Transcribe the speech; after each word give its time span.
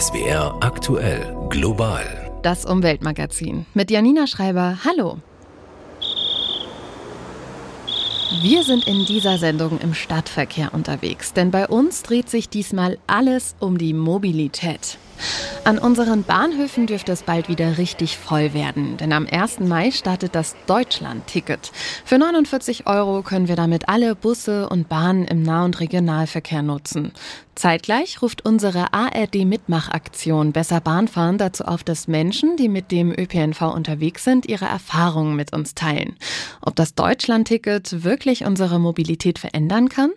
SWR 0.00 0.56
aktuell 0.60 1.36
global. 1.50 2.32
Das 2.42 2.64
Umweltmagazin 2.64 3.64
mit 3.74 3.92
Janina 3.92 4.26
Schreiber. 4.26 4.78
Hallo. 4.84 5.18
Wir 8.42 8.64
sind 8.64 8.88
in 8.88 9.04
dieser 9.04 9.38
Sendung 9.38 9.78
im 9.78 9.94
Stadtverkehr 9.94 10.74
unterwegs, 10.74 11.32
denn 11.32 11.52
bei 11.52 11.68
uns 11.68 12.02
dreht 12.02 12.28
sich 12.28 12.48
diesmal 12.48 12.98
alles 13.06 13.54
um 13.60 13.78
die 13.78 13.92
Mobilität. 13.92 14.98
An 15.64 15.78
unseren 15.78 16.24
Bahnhöfen 16.24 16.86
dürfte 16.86 17.12
es 17.12 17.22
bald 17.22 17.48
wieder 17.48 17.78
richtig 17.78 18.18
voll 18.18 18.52
werden, 18.52 18.98
denn 18.98 19.12
am 19.12 19.26
1. 19.26 19.60
Mai 19.60 19.90
startet 19.90 20.34
das 20.34 20.56
Deutschland-Ticket. 20.66 21.72
Für 22.04 22.18
49 22.18 22.86
Euro 22.86 23.22
können 23.22 23.48
wir 23.48 23.56
damit 23.56 23.88
alle 23.88 24.14
Busse 24.14 24.68
und 24.68 24.88
Bahnen 24.88 25.24
im 25.24 25.42
Nah- 25.42 25.64
und 25.64 25.80
Regionalverkehr 25.80 26.62
nutzen. 26.62 27.12
Zeitgleich 27.54 28.20
ruft 28.20 28.44
unsere 28.44 28.92
ARD-Mitmachaktion 28.92 30.52
Besser 30.52 30.80
Bahnfahren 30.80 31.38
dazu 31.38 31.64
auf, 31.64 31.84
dass 31.84 32.08
Menschen, 32.08 32.56
die 32.56 32.68
mit 32.68 32.90
dem 32.90 33.12
ÖPNV 33.12 33.62
unterwegs 33.74 34.24
sind, 34.24 34.46
ihre 34.46 34.66
Erfahrungen 34.66 35.36
mit 35.36 35.54
uns 35.54 35.74
teilen. 35.74 36.16
Ob 36.60 36.74
das 36.76 36.94
Deutschland-Ticket 36.94 38.02
wirklich 38.02 38.44
unsere 38.44 38.78
Mobilität 38.78 39.38
verändern 39.38 39.88
kann? 39.88 40.10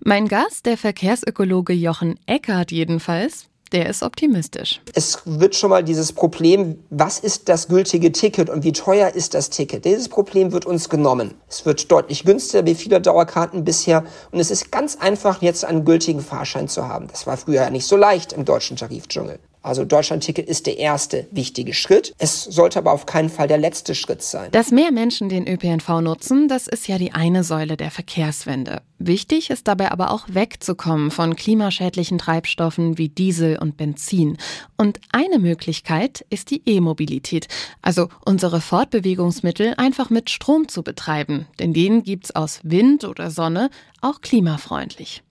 Mein 0.00 0.28
Gast, 0.28 0.66
der 0.66 0.76
Verkehrsökologe 0.76 1.72
Jochen 1.72 2.20
Eckert 2.26 2.70
jedenfalls, 2.70 3.48
der 3.72 3.88
ist 3.88 4.02
optimistisch. 4.02 4.80
Es 4.94 5.22
wird 5.24 5.54
schon 5.54 5.70
mal 5.70 5.82
dieses 5.82 6.12
Problem, 6.12 6.78
was 6.90 7.18
ist 7.18 7.48
das 7.48 7.68
gültige 7.68 8.12
Ticket 8.12 8.50
und 8.50 8.64
wie 8.64 8.72
teuer 8.72 9.10
ist 9.10 9.34
das 9.34 9.50
Ticket? 9.50 9.84
Dieses 9.84 10.08
Problem 10.08 10.52
wird 10.52 10.66
uns 10.66 10.88
genommen. 10.88 11.34
Es 11.48 11.64
wird 11.66 11.90
deutlich 11.90 12.24
günstiger 12.24 12.66
wie 12.66 12.74
viele 12.74 13.00
Dauerkarten 13.00 13.64
bisher 13.64 14.04
und 14.30 14.40
es 14.40 14.50
ist 14.50 14.70
ganz 14.70 14.96
einfach, 14.96 15.42
jetzt 15.42 15.64
einen 15.64 15.84
gültigen 15.84 16.20
Fahrschein 16.20 16.68
zu 16.68 16.86
haben. 16.86 17.08
Das 17.08 17.26
war 17.26 17.36
früher 17.36 17.62
ja 17.62 17.70
nicht 17.70 17.86
so 17.86 17.96
leicht 17.96 18.32
im 18.32 18.44
deutschen 18.44 18.76
Tarifdschungel. 18.76 19.38
Also 19.62 19.84
Deutschlandticket 19.84 20.48
ist 20.48 20.66
der 20.66 20.78
erste 20.78 21.28
wichtige 21.30 21.72
Schritt. 21.72 22.14
Es 22.18 22.42
sollte 22.44 22.78
aber 22.80 22.92
auf 22.92 23.06
keinen 23.06 23.30
Fall 23.30 23.46
der 23.46 23.58
letzte 23.58 23.94
Schritt 23.94 24.22
sein. 24.22 24.50
Dass 24.50 24.72
mehr 24.72 24.90
Menschen 24.90 25.28
den 25.28 25.46
ÖPNV 25.46 26.00
nutzen, 26.00 26.48
das 26.48 26.66
ist 26.66 26.88
ja 26.88 26.98
die 26.98 27.12
eine 27.12 27.44
Säule 27.44 27.76
der 27.76 27.92
Verkehrswende. 27.92 28.82
Wichtig 28.98 29.50
ist 29.50 29.66
dabei 29.68 29.90
aber 29.90 30.10
auch 30.10 30.26
wegzukommen 30.28 31.10
von 31.10 31.36
klimaschädlichen 31.36 32.18
Treibstoffen 32.18 32.98
wie 32.98 33.08
Diesel 33.08 33.58
und 33.58 33.76
Benzin. 33.76 34.36
Und 34.76 35.00
eine 35.12 35.38
Möglichkeit 35.38 36.24
ist 36.30 36.50
die 36.50 36.62
E-Mobilität, 36.66 37.48
also 37.82 38.08
unsere 38.24 38.60
Fortbewegungsmittel 38.60 39.74
einfach 39.76 40.10
mit 40.10 40.30
Strom 40.30 40.68
zu 40.68 40.82
betreiben. 40.82 41.46
Denn 41.58 41.72
den 41.72 42.02
gibt's 42.02 42.32
aus 42.32 42.60
Wind 42.62 43.04
oder 43.04 43.30
Sonne, 43.30 43.70
auch 44.02 44.20
klimafreundlich. 44.20 45.22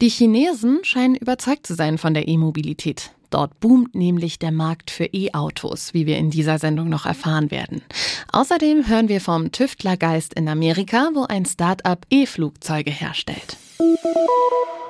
Die 0.00 0.08
Chinesen 0.08 0.80
scheinen 0.82 1.16
überzeugt 1.16 1.66
zu 1.66 1.74
sein 1.74 1.98
von 1.98 2.14
der 2.14 2.28
E-Mobilität. 2.28 3.10
Dort 3.30 3.60
boomt 3.60 3.94
nämlich 3.94 4.38
der 4.38 4.52
Markt 4.52 4.90
für 4.90 5.04
E-Autos, 5.04 5.94
wie 5.94 6.06
wir 6.06 6.18
in 6.18 6.30
dieser 6.30 6.58
Sendung 6.58 6.88
noch 6.88 7.06
erfahren 7.06 7.50
werden. 7.50 7.82
Außerdem 8.32 8.88
hören 8.88 9.08
wir 9.08 9.20
vom 9.20 9.52
Tüftlergeist 9.52 10.34
in 10.34 10.48
Amerika, 10.48 11.10
wo 11.14 11.24
ein 11.24 11.46
Start-up 11.46 12.06
E-Flugzeuge 12.10 12.90
herstellt. 12.90 13.56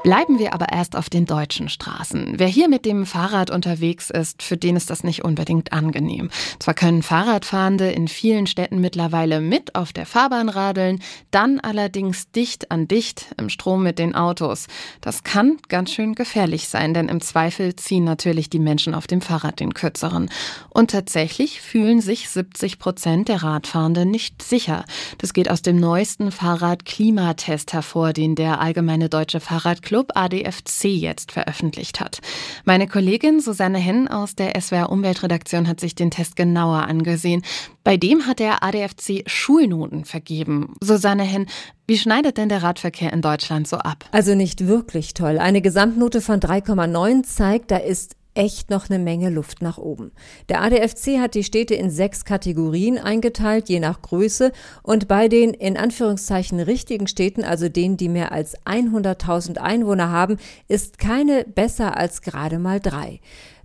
Bleiben 0.02 0.38
wir 0.38 0.54
aber 0.54 0.72
erst 0.72 0.96
auf 0.96 1.10
den 1.10 1.26
deutschen 1.26 1.68
Straßen. 1.68 2.34
Wer 2.38 2.46
hier 2.46 2.70
mit 2.70 2.86
dem 2.86 3.04
Fahrrad 3.04 3.50
unterwegs 3.50 4.08
ist, 4.08 4.42
für 4.42 4.56
den 4.56 4.74
ist 4.74 4.88
das 4.88 5.04
nicht 5.04 5.24
unbedingt 5.24 5.74
angenehm. 5.74 6.30
Zwar 6.58 6.72
können 6.72 7.02
Fahrradfahrende 7.02 7.90
in 7.90 8.08
vielen 8.08 8.46
Städten 8.46 8.80
mittlerweile 8.80 9.42
mit 9.42 9.74
auf 9.74 9.92
der 9.92 10.06
Fahrbahn 10.06 10.48
radeln, 10.48 11.02
dann 11.30 11.60
allerdings 11.60 12.30
dicht 12.30 12.70
an 12.70 12.88
dicht 12.88 13.26
im 13.36 13.50
Strom 13.50 13.82
mit 13.82 13.98
den 13.98 14.14
Autos. 14.14 14.68
Das 15.02 15.22
kann 15.22 15.58
ganz 15.68 15.92
schön 15.92 16.14
gefährlich 16.14 16.68
sein, 16.68 16.94
denn 16.94 17.10
im 17.10 17.20
Zweifel 17.20 17.76
ziehen 17.76 18.04
natürlich 18.04 18.48
die 18.48 18.58
Menschen 18.58 18.94
auf 18.94 19.06
dem 19.06 19.20
Fahrrad 19.20 19.60
den 19.60 19.74
kürzeren. 19.74 20.30
Und 20.70 20.92
tatsächlich 20.92 21.60
fühlen 21.60 22.00
sich 22.00 22.30
70 22.30 22.78
Prozent 22.78 23.28
der 23.28 23.42
Radfahrenden 23.42 24.10
nicht 24.10 24.42
sicher. 24.42 24.86
Das 25.18 25.34
geht 25.34 25.50
aus 25.50 25.60
dem 25.60 25.76
neuesten 25.78 26.32
Fahrrad-Klimatest 26.32 27.74
hervor, 27.74 28.14
den 28.14 28.34
der 28.34 28.60
Allgemeine 28.60 28.79
Deutsche 29.08 29.40
Fahrrad 29.40 29.82
Club 29.82 30.12
ADFC 30.14 30.84
jetzt 30.84 31.32
veröffentlicht 31.32 32.00
hat. 32.00 32.20
Meine 32.64 32.86
Kollegin 32.86 33.40
Susanne 33.40 33.78
Henn 33.78 34.08
aus 34.08 34.34
der 34.34 34.60
SWR 34.60 34.90
Umweltredaktion 34.90 35.68
hat 35.68 35.80
sich 35.80 35.94
den 35.94 36.10
Test 36.10 36.36
genauer 36.36 36.82
angesehen. 36.82 37.42
Bei 37.84 37.96
dem 37.96 38.26
hat 38.26 38.38
der 38.38 38.62
ADFC 38.62 39.24
Schulnoten 39.26 40.04
vergeben. 40.04 40.74
Susanne 40.80 41.24
Henn, 41.24 41.46
wie 41.86 41.98
schneidet 41.98 42.36
denn 42.36 42.48
der 42.48 42.62
Radverkehr 42.62 43.12
in 43.12 43.22
Deutschland 43.22 43.66
so 43.66 43.76
ab? 43.76 44.04
Also 44.12 44.34
nicht 44.34 44.66
wirklich 44.66 45.14
toll. 45.14 45.38
Eine 45.38 45.60
Gesamtnote 45.60 46.20
von 46.20 46.40
3,9 46.40 47.24
zeigt, 47.24 47.70
da 47.70 47.78
ist 47.78 48.16
echt 48.40 48.70
noch 48.70 48.88
eine 48.88 48.98
Menge 48.98 49.28
Luft 49.28 49.60
nach 49.60 49.76
oben. 49.76 50.12
Der 50.48 50.62
ADFC 50.62 51.18
hat 51.18 51.34
die 51.34 51.44
Städte 51.44 51.74
in 51.74 51.90
sechs 51.90 52.24
Kategorien 52.24 52.96
eingeteilt, 52.96 53.68
je 53.68 53.80
nach 53.80 54.00
Größe. 54.00 54.52
Und 54.82 55.08
bei 55.08 55.28
den 55.28 55.52
in 55.52 55.76
Anführungszeichen 55.76 56.58
richtigen 56.58 57.06
Städten, 57.06 57.44
also 57.44 57.68
denen, 57.68 57.98
die 57.98 58.08
mehr 58.08 58.32
als 58.32 58.56
100.000 58.64 59.58
Einwohner 59.58 60.08
haben, 60.08 60.38
ist 60.68 60.98
keine 60.98 61.44
besser 61.44 61.98
als 61.98 62.22
gerade 62.22 62.58
mal 62.58 62.80
drei. 62.80 63.20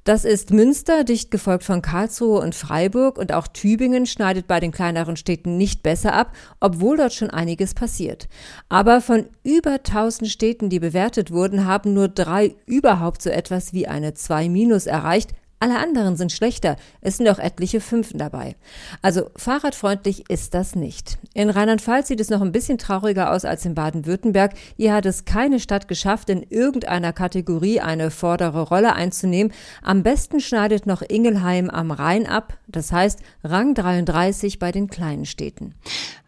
Das 0.06 0.24
ist 0.24 0.52
Münster, 0.52 1.04
dicht 1.04 1.32
gefolgt 1.32 1.64
von 1.64 1.82
Karlsruhe 1.82 2.40
und 2.40 2.54
Freiburg 2.54 3.18
und 3.18 3.34
auch 3.34 3.48
Tübingen 3.48 4.06
schneidet 4.06 4.46
bei 4.46 4.60
den 4.60 4.72
kleineren 4.72 5.18
Städten 5.18 5.58
nicht 5.58 5.82
besser 5.82 6.14
ab, 6.14 6.32
obwohl 6.60 6.96
dort 6.96 7.12
schon 7.12 7.32
einiges 7.32 7.74
passiert. 7.74 8.28
Aber 8.70 9.02
von 9.02 9.26
über 9.44 9.72
1000 9.72 10.30
Städten, 10.30 10.70
die 10.70 10.80
bewertet 10.80 11.32
wurden, 11.32 11.66
haben 11.66 11.96
nur 11.96 12.08
drei 12.08 12.54
überhaupt 12.68 13.24
so 13.24 13.32
etwas 13.32 13.74
wie 13.74 13.88
eine 13.88 14.14
2 14.14 14.48
minus 14.48 14.86
erreicht, 14.86 15.32
alle 15.60 15.78
anderen 15.80 16.18
sind 16.18 16.32
schlechter. 16.32 16.76
Es 17.02 17.18
sind 17.18 17.30
auch 17.30 17.40
etliche 17.40 17.80
Fünfen 17.80 18.20
dabei. 18.20 18.56
Also 19.02 19.30
fahrradfreundlich 19.36 20.30
ist 20.30 20.54
das 20.54 20.76
nicht. 20.76 21.18
In 21.34 21.50
Rheinland-Pfalz 21.50 22.10
sieht 22.10 22.20
es 22.20 22.30
noch 22.30 22.42
ein 22.42 22.52
bisschen 22.52 22.78
trauriger 22.78 23.32
aus 23.32 23.46
als 23.46 23.66
in 23.66 23.74
Baden-Württemberg. 23.74 24.54
Hier 24.76 24.94
hat 24.94 25.06
es 25.06 25.26
keine 25.26 25.60
Stadt 25.60 25.88
geschafft, 25.88 26.30
in 26.30 26.44
irgendeiner 26.44 27.14
Kategorie 27.14 27.80
eine 27.80 28.12
vordere 28.12 28.62
Rolle 28.62 28.94
einzunehmen. 28.94 29.54
Am 29.82 30.04
besten 30.04 30.42
schneidet 30.42 30.86
noch 30.86 31.02
Ingelheim 31.02 31.70
am 31.70 31.92
Rhein 31.92 32.28
ab. 32.28 32.58
Das 32.68 32.92
heißt 32.92 33.20
Rang 33.44 33.74
33 33.76 34.60
bei 34.60 34.72
den 34.72 34.88
kleinen 34.88 35.26
Städten. 35.26 35.74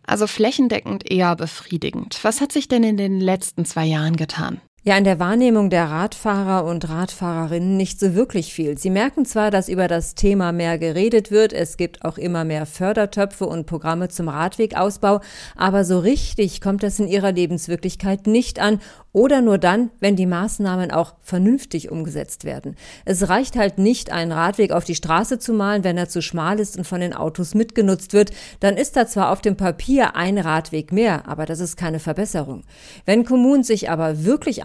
Also 0.04 0.26
flächendeckend 0.26 1.12
eher 1.12 1.36
befriedigend. 1.36 2.20
Was 2.24 2.40
hat 2.40 2.54
sich 2.54 2.70
denn 2.70 2.84
in 2.84 2.96
den 2.96 3.20
letzten 3.20 3.66
zwei 3.66 3.86
Jahren 3.86 4.16
getan? 4.16 4.62
Ja, 4.88 4.98
in 4.98 5.04
der 5.04 5.20
Wahrnehmung 5.20 5.70
der 5.70 5.90
Radfahrer 5.90 6.64
und 6.64 6.88
Radfahrerinnen 6.88 7.76
nicht 7.76 8.00
so 8.00 8.16
wirklich 8.16 8.54
viel. 8.54 8.78
Sie 8.78 8.90
merken 8.90 9.26
zwar, 9.26 9.52
dass 9.52 9.68
über 9.68 9.90
das 9.90 10.16
Thema 10.16 10.54
mehr 10.54 10.78
geredet 10.78 11.30
wird, 11.30 11.52
es 11.52 11.76
gibt 11.76 12.06
auch 12.06 12.18
immer 12.18 12.46
mehr 12.46 12.66
Fördertöpfe 12.66 13.46
und 13.48 13.66
Programme 13.66 14.08
zum 14.08 14.30
Radwegausbau, 14.30 15.20
aber 15.58 15.84
so 15.84 16.00
richtig 16.00 16.62
kommt 16.62 16.84
das 16.84 17.00
in 17.00 17.10
ihrer 17.10 17.34
Lebenswirklichkeit 17.34 18.28
nicht 18.28 18.62
an 18.62 18.80
oder 19.18 19.42
nur 19.42 19.58
dann, 19.58 19.90
wenn 20.00 20.16
die 20.16 20.28
Maßnahmen 20.28 20.92
auch 20.92 21.16
vernünftig 21.22 21.90
umgesetzt 21.90 22.46
werden. 22.46 22.76
Es 23.04 23.28
reicht 23.28 23.56
halt 23.56 23.80
nicht, 23.80 24.12
einen 24.12 24.32
Radweg 24.32 24.72
auf 24.72 24.84
die 24.84 24.94
Straße 24.94 25.40
zu 25.40 25.54
malen, 25.54 25.84
wenn 25.84 25.98
er 25.98 26.08
zu 26.08 26.22
schmal 26.22 26.60
ist 26.60 26.78
und 26.78 26.86
von 26.86 27.02
den 27.02 27.16
Autos 27.16 27.56
mitgenutzt 27.56 28.14
wird. 28.14 28.30
Dann 28.60 28.78
ist 28.78 28.96
da 28.96 29.08
zwar 29.08 29.32
auf 29.32 29.42
dem 29.42 29.58
Papier 29.58 30.16
ein 30.16 30.38
Radweg 30.38 30.92
mehr, 30.92 31.28
aber 31.28 31.48
das 31.48 31.60
ist 31.60 31.78
keine 31.78 32.00
Verbesserung. 32.00 32.62
Wenn 33.06 33.26
Kommunen 33.26 33.64
sich 33.64 33.90
aber 33.90 34.24
wirklich 34.24 34.64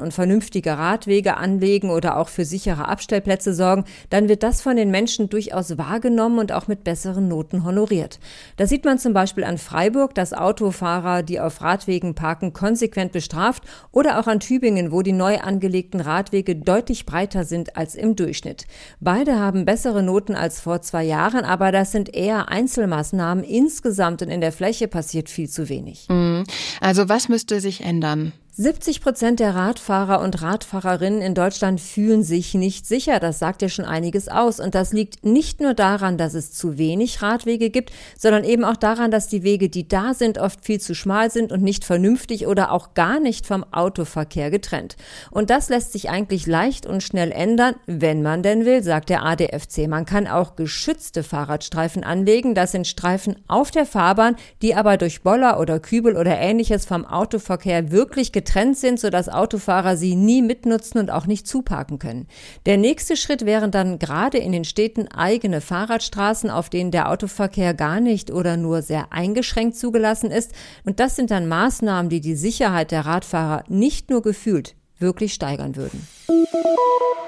und 0.00 0.12
vernünftige 0.12 0.78
Radwege 0.78 1.36
anlegen 1.36 1.90
oder 1.90 2.16
auch 2.16 2.28
für 2.28 2.44
sichere 2.44 2.88
Abstellplätze 2.88 3.54
sorgen, 3.54 3.84
dann 4.10 4.28
wird 4.28 4.42
das 4.42 4.62
von 4.62 4.76
den 4.76 4.90
Menschen 4.90 5.28
durchaus 5.28 5.76
wahrgenommen 5.78 6.38
und 6.38 6.52
auch 6.52 6.68
mit 6.68 6.84
besseren 6.84 7.28
Noten 7.28 7.64
honoriert. 7.64 8.18
Da 8.56 8.66
sieht 8.66 8.84
man 8.84 8.98
zum 8.98 9.12
Beispiel 9.12 9.44
an 9.44 9.58
Freiburg, 9.58 10.14
dass 10.14 10.32
Autofahrer, 10.32 11.22
die 11.22 11.40
auf 11.40 11.60
Radwegen 11.60 12.14
parken, 12.14 12.52
konsequent 12.52 13.12
bestraft 13.12 13.62
oder 13.92 14.18
auch 14.18 14.26
an 14.26 14.40
Tübingen, 14.40 14.92
wo 14.92 15.02
die 15.02 15.12
neu 15.12 15.38
angelegten 15.38 16.00
Radwege 16.00 16.56
deutlich 16.56 17.06
breiter 17.06 17.44
sind 17.44 17.76
als 17.76 17.94
im 17.94 18.16
Durchschnitt. 18.16 18.66
Beide 19.00 19.38
haben 19.38 19.64
bessere 19.64 20.02
Noten 20.02 20.34
als 20.34 20.60
vor 20.60 20.82
zwei 20.82 21.04
Jahren, 21.04 21.44
aber 21.44 21.72
das 21.72 21.92
sind 21.92 22.14
eher 22.14 22.48
Einzelmaßnahmen. 22.48 23.44
Insgesamt 23.44 24.22
und 24.22 24.28
in 24.28 24.40
der 24.40 24.52
Fläche 24.52 24.88
passiert 24.88 25.28
viel 25.28 25.48
zu 25.48 25.68
wenig. 25.68 26.06
Mhm. 26.08 26.44
Also 26.80 27.08
was 27.08 27.28
müsste 27.28 27.60
sich 27.60 27.82
ändern? 27.82 28.32
70 28.60 29.02
Prozent 29.02 29.38
der 29.38 29.54
Radfahrer 29.54 30.20
und 30.20 30.42
Radfahrerinnen 30.42 31.22
in 31.22 31.36
Deutschland 31.36 31.80
fühlen 31.80 32.24
sich 32.24 32.54
nicht 32.54 32.86
sicher. 32.86 33.20
Das 33.20 33.38
sagt 33.38 33.62
ja 33.62 33.68
schon 33.68 33.84
einiges 33.84 34.26
aus. 34.26 34.58
Und 34.58 34.74
das 34.74 34.92
liegt 34.92 35.24
nicht 35.24 35.60
nur 35.60 35.74
daran, 35.74 36.18
dass 36.18 36.34
es 36.34 36.52
zu 36.52 36.76
wenig 36.76 37.22
Radwege 37.22 37.70
gibt, 37.70 37.92
sondern 38.18 38.42
eben 38.42 38.64
auch 38.64 38.74
daran, 38.74 39.12
dass 39.12 39.28
die 39.28 39.44
Wege, 39.44 39.68
die 39.68 39.86
da 39.86 40.12
sind, 40.12 40.38
oft 40.38 40.64
viel 40.64 40.80
zu 40.80 40.96
schmal 40.96 41.30
sind 41.30 41.52
und 41.52 41.62
nicht 41.62 41.84
vernünftig 41.84 42.48
oder 42.48 42.72
auch 42.72 42.94
gar 42.94 43.20
nicht 43.20 43.46
vom 43.46 43.62
Autoverkehr 43.70 44.50
getrennt. 44.50 44.96
Und 45.30 45.50
das 45.50 45.68
lässt 45.68 45.92
sich 45.92 46.10
eigentlich 46.10 46.48
leicht 46.48 46.84
und 46.84 47.04
schnell 47.04 47.30
ändern, 47.30 47.76
wenn 47.86 48.22
man 48.22 48.42
denn 48.42 48.64
will, 48.64 48.82
sagt 48.82 49.08
der 49.08 49.24
ADFC. 49.24 49.86
Man 49.86 50.04
kann 50.04 50.26
auch 50.26 50.56
geschützte 50.56 51.22
Fahrradstreifen 51.22 52.02
anlegen. 52.02 52.56
Das 52.56 52.72
sind 52.72 52.88
Streifen 52.88 53.36
auf 53.46 53.70
der 53.70 53.86
Fahrbahn, 53.86 54.34
die 54.62 54.74
aber 54.74 54.96
durch 54.96 55.22
Boller 55.22 55.60
oder 55.60 55.78
Kübel 55.78 56.16
oder 56.16 56.36
ähnliches 56.36 56.86
vom 56.86 57.04
Autoverkehr 57.06 57.92
wirklich 57.92 58.32
getrennt 58.32 58.47
getrennt 58.48 58.78
sind, 58.78 58.98
sodass 58.98 59.28
Autofahrer 59.28 59.96
sie 59.98 60.16
nie 60.16 60.40
mitnutzen 60.40 60.98
und 60.98 61.10
auch 61.10 61.26
nicht 61.26 61.46
zuparken 61.46 61.98
können. 61.98 62.26
Der 62.64 62.78
nächste 62.78 63.14
Schritt 63.16 63.44
wären 63.44 63.70
dann 63.70 63.98
gerade 63.98 64.38
in 64.38 64.52
den 64.52 64.64
Städten 64.64 65.06
eigene 65.08 65.60
Fahrradstraßen, 65.60 66.48
auf 66.48 66.70
denen 66.70 66.90
der 66.90 67.10
Autoverkehr 67.10 67.74
gar 67.74 68.00
nicht 68.00 68.30
oder 68.30 68.56
nur 68.56 68.80
sehr 68.80 69.12
eingeschränkt 69.12 69.76
zugelassen 69.76 70.30
ist. 70.30 70.52
Und 70.86 70.98
das 70.98 71.14
sind 71.14 71.30
dann 71.30 71.46
Maßnahmen, 71.46 72.08
die 72.08 72.22
die 72.22 72.36
Sicherheit 72.36 72.90
der 72.90 73.04
Radfahrer 73.04 73.64
nicht 73.68 74.08
nur 74.08 74.22
gefühlt, 74.22 74.76
wirklich 74.98 75.34
steigern 75.34 75.76
würden. 75.76 76.08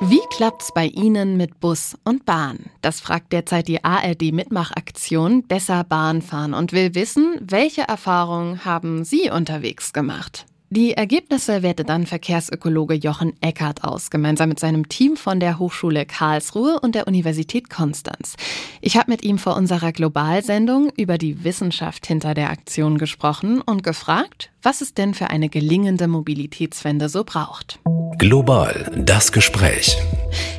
Wie 0.03 0.23
klappt's 0.35 0.73
bei 0.75 0.87
Ihnen 0.87 1.37
mit 1.37 1.61
Bus 1.61 1.99
und 2.05 2.25
Bahn? 2.25 2.71
Das 2.81 3.01
fragt 3.01 3.35
derzeit 3.35 3.69
die 3.69 3.85
ARD 3.85 4.33
Mitmachaktion 4.33 5.43
Besser 5.43 5.85
Bahn 5.85 6.23
fahren 6.23 6.55
und 6.55 6.73
will 6.73 6.95
wissen, 6.95 7.37
welche 7.43 7.83
Erfahrungen 7.83 8.65
haben 8.65 9.05
Sie 9.05 9.29
unterwegs 9.29 9.93
gemacht? 9.93 10.47
Die 10.73 10.95
Ergebnisse 10.95 11.65
wertet 11.65 11.89
dann 11.89 12.07
Verkehrsökologe 12.07 12.95
Jochen 12.95 13.33
Eckert 13.41 13.83
aus, 13.83 14.09
gemeinsam 14.09 14.51
mit 14.51 14.61
seinem 14.61 14.89
Team 14.89 15.17
von 15.17 15.41
der 15.41 15.59
Hochschule 15.59 16.07
Karlsruhe 16.07 16.79
und 16.79 16.95
der 16.95 17.09
Universität 17.09 17.69
Konstanz. 17.69 18.37
Ich 18.81 18.97
habe 18.97 19.11
mit 19.11 19.25
ihm 19.25 19.39
vor 19.39 19.57
unserer 19.57 19.91
Globalsendung 19.91 20.93
über 20.97 21.19
die 21.19 21.43
Wissenschaft 21.43 22.07
hinter 22.07 22.35
der 22.35 22.51
Aktion 22.51 22.99
gesprochen 22.99 23.61
und 23.61 23.83
gefragt, 23.83 24.53
was 24.63 24.81
es 24.81 24.95
denn 24.95 25.13
für 25.13 25.29
eine 25.29 25.49
gelingende 25.49 26.07
Mobilitätswende 26.07 27.09
so 27.09 27.25
braucht. 27.25 27.81
Global, 28.19 28.93
das 28.97 29.33
Gespräch. 29.33 29.97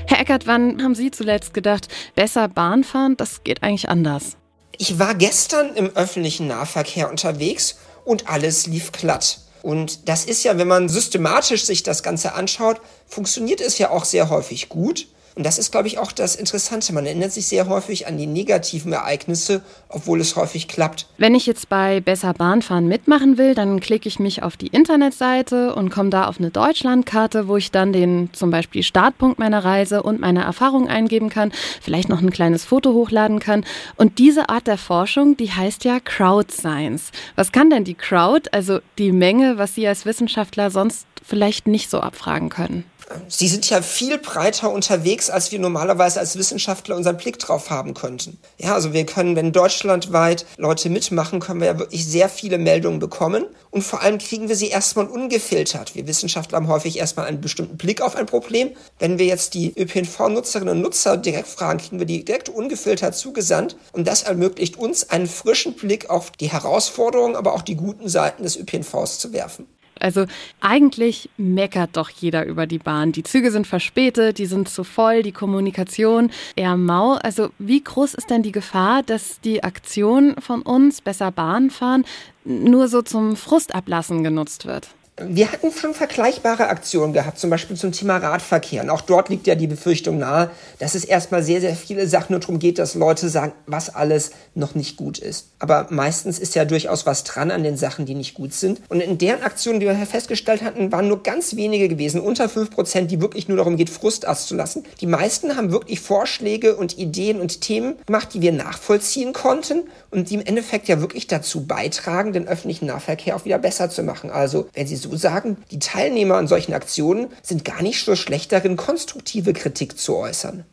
Herr 0.08 0.20
Eckert, 0.20 0.46
wann 0.46 0.84
haben 0.84 0.94
Sie 0.94 1.12
zuletzt 1.12 1.54
gedacht, 1.54 1.88
besser 2.16 2.50
Bahn 2.50 2.84
fahren, 2.84 3.16
das 3.16 3.46
geht 3.46 3.64
eigentlich 3.64 3.88
anders? 3.88 4.36
Ich 4.78 5.00
war 5.00 5.16
gestern 5.16 5.74
im 5.76 5.88
öffentlichen 5.92 6.48
Nahverkehr 6.48 7.10
unterwegs 7.10 7.78
und 8.04 8.28
alles 8.28 8.68
lief 8.68 8.92
glatt. 8.92 9.41
Und 9.62 10.10
das 10.10 10.26
ist 10.26 10.44
ja, 10.44 10.58
wenn 10.58 10.68
man 10.68 10.90
systematisch 10.90 11.66
sich 11.66 11.84
das 11.84 12.04
Ganze 12.04 12.34
anschaut, 12.34 12.82
funktioniert 13.08 13.62
es 13.62 13.78
ja 13.78 13.90
auch 13.90 14.06
sehr 14.06 14.30
häufig 14.30 14.70
gut. 14.70 15.08
Und 15.36 15.46
das 15.46 15.58
ist, 15.58 15.72
glaube 15.72 15.88
ich, 15.88 15.98
auch 15.98 16.12
das 16.12 16.36
Interessante. 16.36 16.94
Man 16.94 17.06
erinnert 17.06 17.32
sich 17.32 17.48
sehr 17.48 17.70
häufig 17.70 18.06
an 18.08 18.18
die 18.18 18.28
negativen 18.28 18.92
Ereignisse, 18.92 19.62
obwohl 19.88 20.20
es 20.20 20.36
häufig 20.36 20.68
klappt. 20.68 21.08
Wenn 21.18 21.36
ich 21.36 21.46
jetzt 21.46 21.70
bei 21.70 22.02
Besser 22.02 22.34
Bahnfahren 22.34 22.88
mitmachen 22.88 23.38
will, 23.38 23.56
dann 23.56 23.80
klicke 23.80 24.10
ich 24.10 24.20
mich 24.20 24.44
auf 24.44 24.58
die 24.58 24.68
Internetseite 24.68 25.74
und 25.74 25.90
komme 25.90 26.10
da 26.10 26.28
auf 26.28 26.40
eine 26.40 26.52
Deutschlandkarte, 26.52 27.48
wo 27.48 27.56
ich 27.56 27.72
dann 27.72 27.94
den 27.94 28.30
zum 28.34 28.52
Beispiel 28.52 28.84
Startpunkt 28.84 29.40
meiner 29.40 29.64
Reise 29.64 30.04
und 30.04 30.20
meine 30.20 30.44
Erfahrung 30.44 30.90
eingeben 30.90 31.30
kann, 31.30 31.54
vielleicht 31.82 32.10
noch 32.10 32.22
ein 32.22 32.32
kleines 32.32 32.66
Foto 32.66 32.94
hochladen 32.94 33.40
kann. 33.40 33.66
Und 33.96 34.20
diese 34.20 34.50
Art 34.50 34.68
der 34.68 34.78
Forschung, 34.78 35.38
die 35.38 35.52
heißt 35.52 35.86
ja 35.86 36.00
Crowd 36.02 36.52
Science. 36.52 37.12
Was 37.36 37.54
kann 37.54 37.70
denn 37.70 37.86
die 37.86 37.96
Crowd, 37.96 38.50
also 38.52 38.80
die 38.98 39.14
Menge, 39.14 39.58
was 39.58 39.76
Sie 39.76 39.88
als 39.88 40.06
Wissenschaftler 40.06 40.72
sonst 40.72 41.08
vielleicht 41.24 41.68
nicht 41.68 41.90
so 41.90 42.02
abfragen 42.02 42.50
können? 42.50 42.84
Sie 43.28 43.48
sind 43.48 43.70
ja 43.70 43.82
viel 43.82 44.18
breiter 44.18 44.72
unterwegs, 44.72 45.30
als 45.30 45.52
wir 45.52 45.60
normalerweise 45.60 46.20
als 46.20 46.38
Wissenschaftler 46.38 46.96
unseren 46.96 47.18
Blick 47.18 47.40
drauf 47.40 47.70
haben 47.70 47.94
könnten. 47.94 48.38
Ja, 48.58 48.74
also 48.74 48.94
wir 48.94 49.06
können, 49.06 49.36
wenn 49.36 49.52
deutschlandweit 49.52 50.46
Leute 50.58 50.90
mitmachen, 50.90 51.40
können 51.40 51.60
wir 51.60 51.68
ja 51.68 51.80
wirklich 51.80 52.06
sehr 52.06 52.30
viele 52.30 52.58
Meldungen 52.58 53.00
bekommen. 53.00 53.46
Und 53.70 53.84
vor 53.84 54.02
allem 54.02 54.18
kriegen 54.18 54.50
wir 54.50 54.56
sie 54.56 54.68
erstmal 54.68 55.08
ungefiltert. 55.08 55.96
Wir 55.96 56.08
Wissenschaftler 56.08 56.58
haben 56.58 56.68
häufig 56.68 56.98
erstmal 56.98 57.26
einen 57.26 57.42
bestimmten 57.42 57.78
Blick 57.78 58.02
auf 58.02 58.16
ein 58.16 58.26
Problem. 58.26 58.72
Wenn 59.00 59.18
wir 59.18 59.26
jetzt 59.26 59.54
die 59.54 59.74
ÖPNV-Nutzerinnen 59.78 60.76
und 60.76 60.82
Nutzer 60.82 61.18
direkt 61.18 61.48
fragen, 61.48 61.80
kriegen 61.80 62.00
wir 62.00 62.06
die 62.06 62.26
direkt 62.26 62.50
ungefiltert 62.50 63.16
zugesandt. 63.16 63.78
Und 63.94 64.08
das 64.08 64.24
ermöglicht 64.24 64.78
uns, 64.78 65.10
einen 65.10 65.28
frischen 65.28 65.76
Blick 65.76 66.10
auf 66.10 66.32
die 66.32 66.52
Herausforderungen, 66.52 67.36
aber 67.36 67.54
auch 67.54 67.62
die 67.62 67.76
guten 67.76 68.10
Seiten 68.10 68.44
des 68.44 68.58
ÖPNVs 68.58 69.20
zu 69.20 69.34
werfen. 69.34 69.68
Also 70.02 70.26
eigentlich 70.60 71.30
meckert 71.38 71.92
doch 71.98 72.10
jeder 72.10 72.46
über 72.46 72.68
die 72.68 72.80
Bahn. 72.80 73.12
Die 73.12 73.24
Züge 73.24 73.52
sind 73.52 73.68
verspätet, 73.68 74.38
die 74.38 74.46
sind 74.46 74.70
zu 74.70 74.84
voll, 74.84 75.24
die 75.24 75.32
Kommunikation 75.32 76.32
eher 76.56 76.78
mau. 76.78 77.14
Also 77.14 77.50
wie 77.60 77.84
groß 77.84 78.14
ist 78.16 78.30
denn 78.30 78.44
die 78.44 78.52
Gefahr, 78.52 79.04
dass 79.04 79.40
die 79.42 79.64
Aktion 79.64 80.36
von 80.40 80.62
uns 80.62 81.02
besser 81.02 81.32
Bahn 81.32 81.70
fahren 81.70 82.06
nur 82.44 82.88
so 82.88 83.02
zum 83.02 83.36
Frustablassen 83.36 84.24
genutzt 84.24 84.66
wird? 84.66 84.90
Wir 85.28 85.52
hatten 85.52 85.72
schon 85.72 85.94
vergleichbare 85.94 86.68
Aktionen 86.68 87.14
gehabt, 87.14 87.40
zum 87.40 87.50
Beispiel 87.50 87.76
zum 87.76 87.92
Thema 87.92 88.18
Radverkehr. 88.18 88.84
Und 88.84 88.90
auch 88.90 89.02
dort 89.02 89.30
liegt 89.30 89.48
ja 89.48 89.56
die 89.56 89.68
Befürchtung 89.68 90.18
nahe, 90.18 90.50
dass 90.80 90.96
es 90.96 91.06
erstmal 91.06 91.44
sehr, 91.44 91.62
sehr 91.62 91.76
viele 91.76 92.08
Sachen 92.08 92.34
nur 92.34 92.40
darum 92.40 92.60
geht, 92.60 92.80
dass 92.80 92.96
Leute 92.96 93.30
sagen, 93.30 93.54
was 93.68 93.94
alles 93.94 94.32
noch 94.56 94.76
nicht 94.76 94.98
gut 94.98 95.20
ist. 95.20 95.50
Aber 95.60 95.88
meistens 95.90 96.40
ist 96.40 96.56
ja 96.56 96.66
durchaus 96.66 97.06
was 97.06 97.24
dran 97.24 97.52
an 97.52 97.64
den 97.64 97.78
Sachen, 97.78 98.06
die 98.06 98.16
nicht 98.16 98.34
gut 98.34 98.54
sind. 98.54 98.82
Und 98.90 99.02
in 99.02 99.18
deren 99.18 99.44
Aktionen, 99.44 99.80
die 99.80 99.86
wir 99.86 99.96
festgestellt 100.06 100.64
hatten, 100.64 100.92
waren 100.92 101.08
nur 101.08 101.24
ganz 101.24 101.56
wenige 101.56 101.88
gewesen, 101.88 102.22
unter 102.22 102.50
fünf 102.50 102.72
Prozent, 102.72 103.12
die 103.12 103.22
wirklich 103.22 103.48
nur 103.48 103.58
darum 103.58 103.78
geht, 103.78 103.90
Frust 103.90 104.28
auszulassen. 104.28 104.84
Die 105.00 105.08
meisten 105.08 105.56
haben 105.56 105.72
wirklich 105.72 106.00
Vorschläge 106.00 106.76
und 106.76 106.98
Ideen 106.98 107.40
und 107.40 107.62
Themen 107.62 107.96
gemacht, 108.06 108.30
die 108.34 108.42
wir 108.42 108.52
nachvollziehen 108.52 109.34
konnten 109.34 109.84
und 110.10 110.30
die 110.30 110.36
im 110.36 110.46
Endeffekt 110.46 110.88
ja 110.88 111.00
wirklich 111.00 111.28
dazu 111.28 111.66
beitragen, 111.66 112.34
den 112.34 112.48
öffentlichen 112.48 112.88
Nahverkehr 112.88 113.36
auch 113.36 113.46
wieder 113.46 113.60
besser 113.60 113.90
zu 113.90 114.04
machen. 114.04 114.32
Also, 114.32 114.68
wenn 114.74 114.88
Sie 114.88 114.96
so 114.96 115.11
sagen, 115.16 115.58
die 115.72 115.80
Teilnehmer 115.80 116.36
an 116.36 116.48
solchen 116.48 116.74
Aktionen 116.74 117.28
sind 117.42 117.66
gar 117.66 117.82
nicht 117.82 118.04
so 118.04 118.16
schlecht 118.16 118.52
darin, 118.52 118.78
konstruktive 118.78 119.54
Kritik 119.54 119.98
zu 119.98 120.16
äußern. 120.16 120.66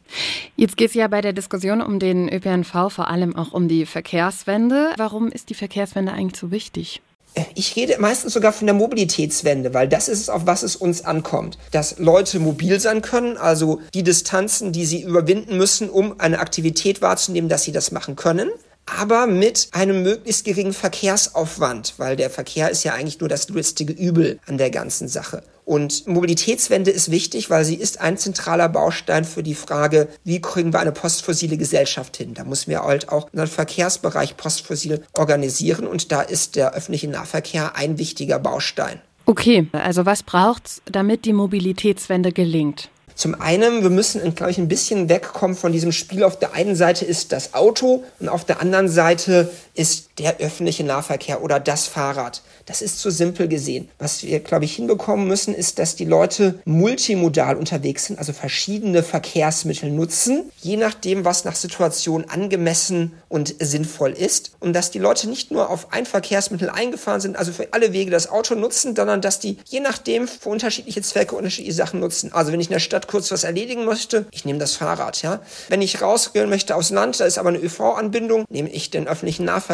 Jetzt 0.57 0.77
geht 0.77 0.89
es 0.89 0.95
ja 0.95 1.09
bei 1.09 1.21
der 1.21 1.33
Diskussion 1.33 1.83
um 1.83 1.99
den 1.99 2.33
ÖPNV 2.33 2.91
vor 2.91 3.09
allem 3.09 3.37
auch 3.37 3.53
um 3.53 3.69
die 3.69 3.87
Verkehrswende. 3.87 4.91
Warum 4.97 5.29
ist 5.29 5.51
die 5.51 5.55
Verkehrswende 5.55 6.13
eigentlich 6.13 6.41
so 6.41 6.51
wichtig? 6.51 7.03
Ich 7.55 7.77
rede 7.77 7.97
meistens 7.99 8.33
sogar 8.33 8.53
von 8.53 8.67
der 8.67 8.75
Mobilitätswende, 8.75 9.75
weil 9.75 9.89
das 9.89 10.09
ist 10.09 10.21
es, 10.21 10.29
auf 10.29 10.47
was 10.47 10.63
es 10.63 10.77
uns 10.77 11.05
ankommt. 11.05 11.59
Dass 11.71 11.99
Leute 11.99 12.41
mobil 12.41 12.81
sein 12.81 13.03
können, 13.03 13.37
also 13.37 13.81
die 13.95 14.03
Distanzen, 14.03 14.73
die 14.73 14.87
sie 14.87 15.03
überwinden 15.03 15.57
müssen, 15.57 15.91
um 15.91 16.19
eine 16.19 16.41
Aktivität 16.41 17.03
wahrzunehmen, 17.03 17.49
dass 17.49 17.63
sie 17.63 17.73
das 17.73 17.93
machen 17.93 18.17
können 18.17 18.51
aber 18.97 19.27
mit 19.27 19.69
einem 19.73 20.03
möglichst 20.03 20.45
geringen 20.45 20.73
Verkehrsaufwand, 20.73 21.95
weil 21.99 22.17
der 22.17 22.31
Verkehr 22.31 22.71
ist 22.71 22.85
ja 22.85 22.95
eigentlich 22.95 23.21
nur 23.21 23.29
das 23.29 23.49
lustige 23.49 23.93
Übel 23.93 24.39
an 24.47 24.59
der 24.59 24.71
ganzen 24.71 25.09
Sache. 25.09 25.43
Und 25.65 26.07
Mobilitätswende 26.07 26.91
ist 26.91 27.11
wichtig, 27.11 27.51
weil 27.51 27.63
sie 27.65 27.75
ist 27.75 28.01
ein 28.01 28.17
zentraler 28.17 28.71
Baustein 28.71 29.25
für 29.25 29.43
die 29.43 29.55
Frage, 29.55 30.09
wie 30.25 30.41
kriegen 30.41 30.73
wir 30.73 30.81
eine 30.81 30.93
postfossile 30.93 31.59
Gesellschaft 31.59 32.17
hin. 32.17 32.33
Da 32.33 32.45
müssen 32.45 32.71
wir 32.71 32.85
halt 32.85 33.11
auch 33.11 33.29
unseren 33.33 33.49
Verkehrsbereich 33.49 34.39
postfossil 34.39 35.03
organisieren 35.13 35.87
und 35.87 36.11
da 36.11 36.23
ist 36.23 36.57
der 36.57 36.73
öffentliche 36.73 37.09
Nahverkehr 37.09 37.77
ein 37.77 37.99
wichtiger 37.99 38.39
Baustein. 38.39 39.03
Okay, 39.27 39.67
also 39.73 40.07
was 40.07 40.23
braucht's, 40.23 40.81
damit 40.87 41.27
die 41.27 41.35
Mobilitätswende 41.35 42.33
gelingt? 42.33 42.89
Zum 43.19 43.41
einen, 43.41 43.83
wir 43.83 43.91
müssen, 43.91 44.37
glaube 44.37 44.53
ich, 44.53 44.59
ein 44.59 44.69
bisschen 44.69 45.09
wegkommen 45.09 45.57
von 45.57 45.73
diesem 45.73 45.91
Spiel. 45.91 46.23
Auf 46.23 46.39
der 46.39 46.53
einen 46.53 46.77
Seite 46.77 47.05
ist 47.05 47.33
das 47.33 47.53
Auto 47.53 48.05
und 48.21 48.29
auf 48.29 48.45
der 48.45 48.61
anderen 48.61 48.89
Seite 48.89 49.51
ist 49.79 50.11
der 50.19 50.39
öffentliche 50.39 50.83
Nahverkehr 50.83 51.41
oder 51.41 51.61
das 51.61 51.87
Fahrrad. 51.87 52.43
Das 52.67 52.83
ist 52.83 52.99
zu 52.99 53.11
simpel 53.11 53.47
gesehen. 53.47 53.89
Was 53.99 54.25
wir, 54.25 54.41
glaube 54.41 54.65
ich, 54.65 54.75
hinbekommen 54.75 55.29
müssen, 55.29 55.55
ist, 55.55 55.79
dass 55.79 55.95
die 55.95 56.05
Leute 56.05 56.59
multimodal 56.65 57.57
unterwegs 57.57 58.07
sind, 58.07 58.19
also 58.19 58.33
verschiedene 58.33 59.05
Verkehrsmittel 59.05 59.93
nutzen, 59.93 60.51
je 60.61 60.77
nachdem, 60.77 61.25
was 61.25 61.45
nach 61.45 61.55
Situation 61.55 62.25
angemessen 62.25 63.13
und 63.29 63.55
sinnvoll 63.61 64.11
ist. 64.11 64.51
Und 64.59 64.73
dass 64.73 64.91
die 64.91 64.99
Leute 64.99 65.29
nicht 65.29 65.53
nur 65.53 65.71
auf 65.71 65.93
ein 65.93 66.07
Verkehrsmittel 66.07 66.71
eingefahren 66.71 67.21
sind, 67.21 67.37
also 67.37 67.53
für 67.53 67.69
alle 67.73 67.93
Wege 67.93 68.11
das 68.11 68.29
Auto 68.29 68.57
nutzen, 68.57 68.97
sondern 68.97 69.21
dass 69.21 69.39
die 69.39 69.59
je 69.65 69.79
nachdem 69.79 70.27
für 70.27 70.49
unterschiedliche 70.49 71.03
Zwecke 71.03 71.37
unterschiedliche 71.37 71.77
Sachen 71.77 72.01
nutzen. 72.01 72.33
Also 72.33 72.51
wenn 72.51 72.61
ich 72.61 72.67
in 72.67 72.73
der 72.73 72.81
Stadt 72.81 73.07
kurz 73.07 73.31
was 73.31 73.45
erledigen 73.45 73.85
möchte, 73.85 74.27
ich 74.33 74.45
nehme 74.45 74.59
das 74.59 74.75
Fahrrad, 74.75 75.23
ja. 75.23 75.41
Wenn 75.69 75.83
ich 75.83 76.03
rausgehen 76.03 76.51
möchte 76.51 76.75
aufs 76.75 76.91
Land, 76.91 77.21
da 77.21 77.27
ist 77.27 77.39
aber 77.39 77.51
eine 77.51 77.59
ÖV-Anbindung, 77.59 78.45
nehme 78.51 78.71
ich 78.71 78.91
den 78.91 79.07
öffentlichen 79.07 79.45
Nahverkehr. 79.45 79.68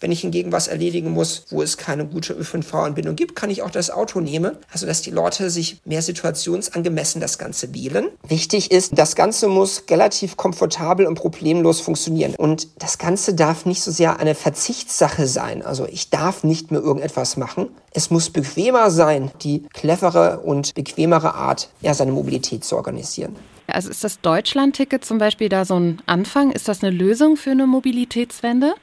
Wenn 0.00 0.12
ich 0.12 0.20
hingegen 0.20 0.52
was 0.52 0.68
erledigen 0.68 1.10
muss, 1.10 1.46
wo 1.50 1.62
es 1.62 1.76
keine 1.76 2.06
gute 2.06 2.32
ÖPNV-Anbindung 2.32 3.16
gibt, 3.16 3.34
kann 3.36 3.50
ich 3.50 3.62
auch 3.62 3.70
das 3.70 3.90
Auto 3.90 4.20
nehmen. 4.20 4.56
Also, 4.72 4.86
dass 4.86 5.02
die 5.02 5.10
Leute 5.10 5.50
sich 5.50 5.80
mehr 5.84 6.02
situationsangemessen 6.02 7.20
das 7.20 7.38
Ganze 7.38 7.74
wählen. 7.74 8.08
Wichtig 8.26 8.70
ist, 8.70 8.92
das 8.96 9.16
Ganze 9.16 9.48
muss 9.48 9.84
relativ 9.90 10.36
komfortabel 10.36 11.06
und 11.06 11.16
problemlos 11.16 11.80
funktionieren. 11.80 12.34
Und 12.36 12.68
das 12.78 12.98
Ganze 12.98 13.34
darf 13.34 13.66
nicht 13.66 13.82
so 13.82 13.90
sehr 13.90 14.20
eine 14.20 14.34
Verzichtssache 14.34 15.26
sein. 15.26 15.62
Also, 15.62 15.86
ich 15.86 16.10
darf 16.10 16.44
nicht 16.44 16.70
mehr 16.70 16.80
irgendetwas 16.80 17.36
machen. 17.36 17.68
Es 17.92 18.10
muss 18.10 18.30
bequemer 18.30 18.90
sein, 18.90 19.30
die 19.42 19.64
clevere 19.72 20.40
und 20.40 20.74
bequemere 20.74 21.34
Art, 21.34 21.70
ja, 21.80 21.92
seine 21.94 22.12
Mobilität 22.12 22.64
zu 22.64 22.76
organisieren. 22.76 23.36
Also 23.72 23.90
ist 23.90 24.04
das 24.04 24.20
Deutschland-Ticket 24.20 25.04
zum 25.04 25.18
Beispiel 25.18 25.48
da 25.48 25.64
so 25.64 25.78
ein 25.78 26.02
Anfang? 26.06 26.50
Ist 26.50 26.68
das 26.68 26.82
eine 26.82 26.94
Lösung 26.94 27.36
für 27.36 27.50
eine 27.50 27.66
Mobilitätswende? 27.66 28.74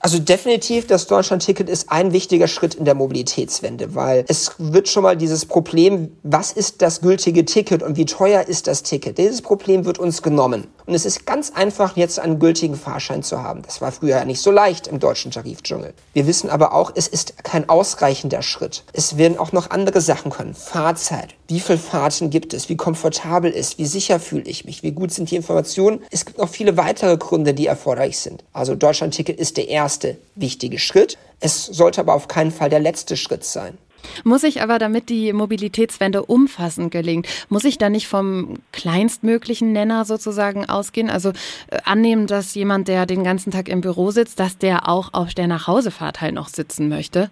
Also 0.00 0.18
definitiv, 0.18 0.86
das 0.86 1.06
Deutschland-Ticket 1.06 1.68
ist 1.68 1.90
ein 1.90 2.12
wichtiger 2.12 2.48
Schritt 2.48 2.74
in 2.74 2.84
der 2.84 2.94
Mobilitätswende, 2.94 3.94
weil 3.94 4.24
es 4.28 4.52
wird 4.58 4.88
schon 4.88 5.02
mal 5.02 5.16
dieses 5.16 5.46
Problem, 5.46 6.12
was 6.22 6.52
ist 6.52 6.82
das 6.82 7.00
gültige 7.00 7.44
Ticket 7.44 7.82
und 7.82 7.96
wie 7.96 8.04
teuer 8.04 8.42
ist 8.46 8.66
das 8.66 8.82
Ticket? 8.82 9.18
Dieses 9.18 9.42
Problem 9.42 9.84
wird 9.84 9.98
uns 9.98 10.22
genommen. 10.22 10.68
Und 10.86 10.94
es 10.94 11.04
ist 11.04 11.26
ganz 11.26 11.50
einfach, 11.50 11.96
jetzt 11.96 12.20
einen 12.20 12.38
gültigen 12.38 12.76
Fahrschein 12.76 13.24
zu 13.24 13.42
haben. 13.42 13.62
Das 13.62 13.80
war 13.80 13.90
früher 13.90 14.24
nicht 14.24 14.40
so 14.40 14.52
leicht 14.52 14.86
im 14.86 15.00
deutschen 15.00 15.32
Tarifdschungel. 15.32 15.94
Wir 16.12 16.26
wissen 16.28 16.48
aber 16.48 16.72
auch, 16.72 16.92
es 16.94 17.08
ist 17.08 17.42
kein 17.42 17.68
ausreichender 17.68 18.42
Schritt. 18.42 18.84
Es 18.92 19.16
werden 19.18 19.36
auch 19.36 19.50
noch 19.50 19.70
andere 19.70 20.00
Sachen 20.00 20.30
können. 20.30 20.54
Fahrzeit. 20.54 21.34
Wie 21.48 21.58
viele 21.58 21.78
Fahrten 21.78 22.30
gibt 22.30 22.54
es? 22.54 22.68
Wie 22.68 22.76
komfortabel 22.76 23.50
ist? 23.50 23.78
Wie 23.78 23.86
sicher 23.86 24.20
fühle 24.20 24.44
ich 24.44 24.64
mich? 24.64 24.84
Wie 24.84 24.92
gut 24.92 25.12
sind 25.12 25.30
die 25.30 25.36
Informationen? 25.36 26.02
Es 26.10 26.24
gibt 26.24 26.38
noch 26.38 26.48
viele 26.48 26.76
weitere 26.76 27.16
Gründe, 27.16 27.52
die 27.52 27.66
erforderlich 27.66 28.18
sind. 28.18 28.44
Also 28.52 28.76
Deutschlandticket 28.76 29.38
ist 29.38 29.56
der 29.56 29.68
erste 29.68 30.16
wichtige 30.36 30.78
Schritt. 30.78 31.18
Es 31.40 31.66
sollte 31.66 32.00
aber 32.00 32.14
auf 32.14 32.28
keinen 32.28 32.52
Fall 32.52 32.70
der 32.70 32.80
letzte 32.80 33.16
Schritt 33.16 33.44
sein. 33.44 33.76
Muss 34.24 34.42
ich 34.42 34.62
aber, 34.62 34.78
damit 34.78 35.08
die 35.08 35.32
Mobilitätswende 35.32 36.24
umfassend 36.24 36.90
gelingt, 36.90 37.26
muss 37.48 37.64
ich 37.64 37.78
da 37.78 37.88
nicht 37.88 38.08
vom 38.08 38.58
kleinstmöglichen 38.72 39.72
Nenner 39.72 40.04
sozusagen 40.04 40.68
ausgehen? 40.68 41.10
Also 41.10 41.30
äh, 41.68 41.78
annehmen, 41.84 42.26
dass 42.26 42.54
jemand, 42.54 42.88
der 42.88 43.06
den 43.06 43.24
ganzen 43.24 43.50
Tag 43.50 43.68
im 43.68 43.80
Büro 43.80 44.10
sitzt, 44.10 44.40
dass 44.40 44.58
der 44.58 44.88
auch 44.88 45.12
auf 45.12 45.34
der 45.34 45.46
Nachhausefahrt 45.46 46.20
halt 46.20 46.34
noch 46.34 46.48
sitzen 46.48 46.88
möchte? 46.88 47.30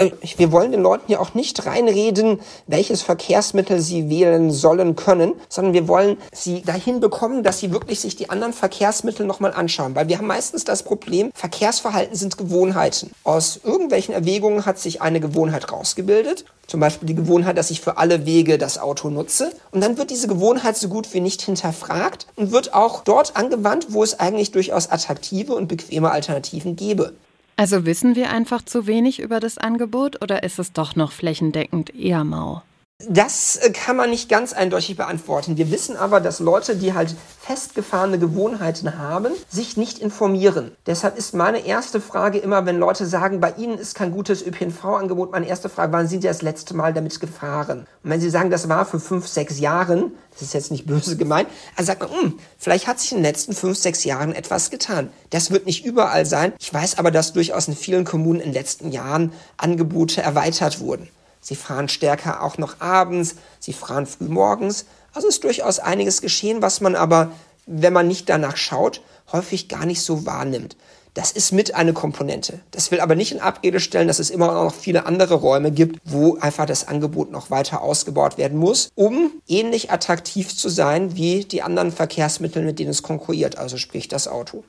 Äh, 0.00 0.10
wir 0.36 0.50
wollen 0.50 0.72
den 0.72 0.82
Leuten 0.82 1.12
ja 1.12 1.20
auch 1.20 1.34
nicht 1.34 1.66
reinreden, 1.66 2.40
welches 2.66 3.02
Verkehrsmittel 3.02 3.80
sie 3.80 4.08
wählen 4.08 4.50
sollen 4.50 4.96
können, 4.96 5.34
sondern 5.48 5.74
wir 5.74 5.88
wollen 5.88 6.16
sie 6.32 6.62
dahin 6.62 7.00
bekommen, 7.00 7.42
dass 7.42 7.60
sie 7.60 7.72
wirklich 7.72 8.00
sich 8.00 8.16
die 8.16 8.30
anderen 8.30 8.52
Verkehrsmittel 8.52 9.26
nochmal 9.26 9.52
anschauen. 9.52 9.94
Weil 9.94 10.08
wir 10.08 10.18
haben 10.18 10.26
meistens 10.26 10.64
das 10.64 10.82
Problem, 10.82 11.30
Verkehrsverhalten 11.34 12.16
sind 12.16 12.38
Gewohnheiten. 12.38 13.10
Aus 13.24 13.60
irgendwelchen 13.62 14.14
Erwägungen 14.14 14.64
hat 14.66 14.78
sich 14.78 15.02
eine 15.02 15.20
Gewohnheit 15.20 15.70
rausgebildet. 15.70 16.44
Zum 16.66 16.80
Beispiel 16.80 17.08
die 17.08 17.16
Gewohnheit, 17.16 17.58
dass 17.58 17.70
ich 17.70 17.80
für 17.80 17.98
alle 17.98 18.26
Wege 18.26 18.56
das 18.56 18.78
Auto 18.78 19.10
nutze. 19.10 19.52
Und 19.72 19.82
dann 19.82 19.98
wird 19.98 20.10
diese 20.10 20.28
Gewohnheit 20.28 20.76
so 20.76 20.88
gut 20.88 21.12
wie 21.12 21.20
nicht 21.20 21.42
hinterfragt 21.42 22.26
und 22.36 22.52
wird 22.52 22.74
auch 22.74 23.02
dort 23.02 23.36
angewandt, 23.36 23.88
wo 23.90 24.02
es 24.02 24.20
eigentlich 24.20 24.52
durchaus 24.52 24.88
attraktive 24.88 25.54
und 25.54 25.66
bequeme 25.66 26.10
Alternativen 26.12 26.76
gäbe. 26.76 27.12
Also 27.60 27.84
wissen 27.84 28.16
wir 28.16 28.30
einfach 28.30 28.62
zu 28.62 28.86
wenig 28.86 29.20
über 29.20 29.38
das 29.38 29.58
Angebot 29.58 30.22
oder 30.22 30.44
ist 30.44 30.58
es 30.58 30.72
doch 30.72 30.96
noch 30.96 31.12
flächendeckend 31.12 31.94
eher 31.94 32.24
mau? 32.24 32.62
Das 33.08 33.56
äh, 33.56 33.70
kann 33.70 33.96
man 33.96 34.10
nicht 34.10 34.28
ganz 34.28 34.52
eindeutig 34.52 34.96
beantworten. 34.96 35.56
Wir 35.56 35.70
wissen 35.70 35.96
aber, 35.96 36.20
dass 36.20 36.38
Leute, 36.38 36.76
die 36.76 36.92
halt 36.92 37.14
festgefahrene 37.40 38.18
Gewohnheiten 38.18 38.98
haben, 38.98 39.32
sich 39.48 39.78
nicht 39.78 39.98
informieren. 39.98 40.72
Deshalb 40.86 41.16
ist 41.16 41.34
meine 41.34 41.64
erste 41.64 42.00
Frage 42.00 42.38
immer, 42.38 42.66
wenn 42.66 42.78
Leute 42.78 43.06
sagen, 43.06 43.40
bei 43.40 43.52
ihnen 43.52 43.78
ist 43.78 43.94
kein 43.94 44.12
gutes 44.12 44.44
ÖPNV-Angebot, 44.46 45.32
meine 45.32 45.48
erste 45.48 45.70
Frage, 45.70 45.92
wann 45.92 46.08
sind 46.08 46.20
sie 46.20 46.28
das 46.28 46.42
letzte 46.42 46.74
Mal 46.74 46.92
damit 46.92 47.18
gefahren? 47.20 47.86
Und 48.02 48.10
wenn 48.10 48.20
sie 48.20 48.28
sagen, 48.28 48.50
das 48.50 48.68
war 48.68 48.84
für 48.84 49.00
fünf, 49.00 49.26
sechs 49.26 49.58
Jahren, 49.58 50.12
das 50.32 50.42
ist 50.42 50.54
jetzt 50.54 50.70
nicht 50.70 50.86
böse 50.86 51.16
gemeint, 51.16 51.48
also 51.76 51.86
sagt 51.86 52.02
man, 52.02 52.10
hm, 52.10 52.38
vielleicht 52.58 52.86
hat 52.86 53.00
sich 53.00 53.12
in 53.12 53.18
den 53.18 53.24
letzten 53.24 53.54
fünf, 53.54 53.78
sechs 53.78 54.04
Jahren 54.04 54.34
etwas 54.34 54.70
getan. 54.70 55.08
Das 55.30 55.50
wird 55.50 55.64
nicht 55.64 55.86
überall 55.86 56.26
sein. 56.26 56.52
Ich 56.58 56.72
weiß 56.72 56.98
aber, 56.98 57.10
dass 57.10 57.32
durchaus 57.32 57.66
in 57.66 57.76
vielen 57.76 58.04
Kommunen 58.04 58.40
in 58.40 58.48
den 58.48 58.54
letzten 58.54 58.92
Jahren 58.92 59.32
Angebote 59.56 60.20
erweitert 60.20 60.80
wurden. 60.80 61.08
Sie 61.40 61.56
fahren 61.56 61.88
stärker 61.88 62.42
auch 62.42 62.58
noch 62.58 62.80
abends, 62.80 63.36
sie 63.58 63.72
fahren 63.72 64.06
früh 64.06 64.28
morgens. 64.28 64.84
Also 65.14 65.28
ist 65.28 65.44
durchaus 65.44 65.78
einiges 65.78 66.20
geschehen, 66.20 66.62
was 66.62 66.80
man 66.80 66.94
aber, 66.94 67.32
wenn 67.66 67.92
man 67.92 68.08
nicht 68.08 68.28
danach 68.28 68.56
schaut, 68.56 69.02
häufig 69.32 69.68
gar 69.68 69.86
nicht 69.86 70.02
so 70.02 70.26
wahrnimmt. 70.26 70.76
Das 71.14 71.32
ist 71.32 71.50
mit 71.50 71.74
eine 71.74 71.92
Komponente. 71.92 72.60
Das 72.70 72.92
will 72.92 73.00
aber 73.00 73.16
nicht 73.16 73.32
in 73.32 73.40
Abrede 73.40 73.80
stellen, 73.80 74.06
dass 74.06 74.20
es 74.20 74.30
immer 74.30 74.52
noch 74.52 74.72
viele 74.72 75.06
andere 75.06 75.34
Räume 75.34 75.72
gibt, 75.72 75.98
wo 76.04 76.36
einfach 76.36 76.66
das 76.66 76.86
Angebot 76.86 77.32
noch 77.32 77.50
weiter 77.50 77.82
ausgebaut 77.82 78.38
werden 78.38 78.58
muss, 78.58 78.90
um 78.94 79.32
ähnlich 79.48 79.90
attraktiv 79.90 80.56
zu 80.56 80.68
sein 80.68 81.16
wie 81.16 81.44
die 81.44 81.62
anderen 81.62 81.90
Verkehrsmittel, 81.90 82.62
mit 82.64 82.78
denen 82.78 82.90
es 82.90 83.02
konkurriert, 83.02 83.58
also 83.58 83.76
sprich 83.76 84.06
das 84.06 84.28
Auto. 84.28 84.62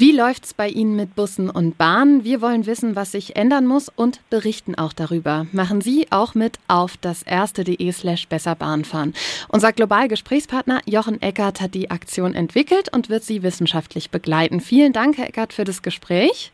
Wie 0.00 0.12
läuft's 0.12 0.54
bei 0.54 0.66
Ihnen 0.66 0.96
mit 0.96 1.14
Bussen 1.14 1.50
und 1.50 1.76
Bahnen? 1.76 2.24
Wir 2.24 2.40
wollen 2.40 2.64
wissen, 2.64 2.96
was 2.96 3.12
sich 3.12 3.36
ändern 3.36 3.66
muss 3.66 3.90
und 3.90 4.22
berichten 4.30 4.74
auch 4.74 4.94
darüber. 4.94 5.46
Machen 5.52 5.82
Sie 5.82 6.06
auch 6.08 6.34
mit 6.34 6.58
auf 6.68 6.96
das 6.96 7.22
erste.de 7.22 7.92
slash 7.92 8.26
besser 8.26 8.54
Bahnfahren. 8.54 9.12
Unser 9.50 9.74
Globalgesprächspartner 9.74 10.80
Jochen 10.86 11.20
Eckert 11.20 11.60
hat 11.60 11.74
die 11.74 11.90
Aktion 11.90 12.32
entwickelt 12.32 12.90
und 12.90 13.10
wird 13.10 13.24
sie 13.24 13.42
wissenschaftlich 13.42 14.08
begleiten. 14.08 14.62
Vielen 14.62 14.94
Dank, 14.94 15.18
Herr 15.18 15.28
Eckert, 15.28 15.52
für 15.52 15.64
das 15.64 15.82
Gespräch. 15.82 16.50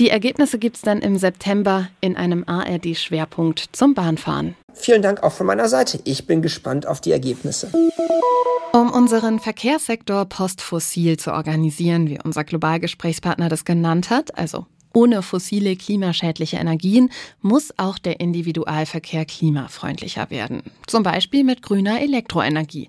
Die 0.00 0.08
Ergebnisse 0.08 0.58
gibt's 0.58 0.80
dann 0.80 1.02
im 1.02 1.18
September 1.18 1.88
in 2.00 2.16
einem 2.16 2.44
ARD-Schwerpunkt 2.46 3.68
zum 3.72 3.92
Bahnfahren. 3.92 4.54
Vielen 4.78 5.02
Dank 5.02 5.22
auch 5.22 5.32
von 5.32 5.46
meiner 5.46 5.68
Seite. 5.68 6.00
Ich 6.04 6.26
bin 6.26 6.42
gespannt 6.42 6.86
auf 6.86 7.00
die 7.00 7.12
Ergebnisse. 7.12 7.70
Um 8.72 8.90
unseren 8.90 9.38
Verkehrssektor 9.38 10.24
postfossil 10.26 11.16
zu 11.16 11.32
organisieren, 11.32 12.08
wie 12.08 12.18
unser 12.22 12.44
Globalgesprächspartner 12.44 13.48
das 13.48 13.64
genannt 13.64 14.10
hat, 14.10 14.36
also 14.38 14.66
ohne 14.94 15.22
fossile 15.22 15.76
klimaschädliche 15.76 16.56
Energien, 16.56 17.10
muss 17.40 17.72
auch 17.76 17.98
der 17.98 18.20
Individualverkehr 18.20 19.24
klimafreundlicher 19.24 20.30
werden. 20.30 20.62
Zum 20.86 21.02
Beispiel 21.02 21.44
mit 21.44 21.62
grüner 21.62 22.00
Elektroenergie. 22.00 22.88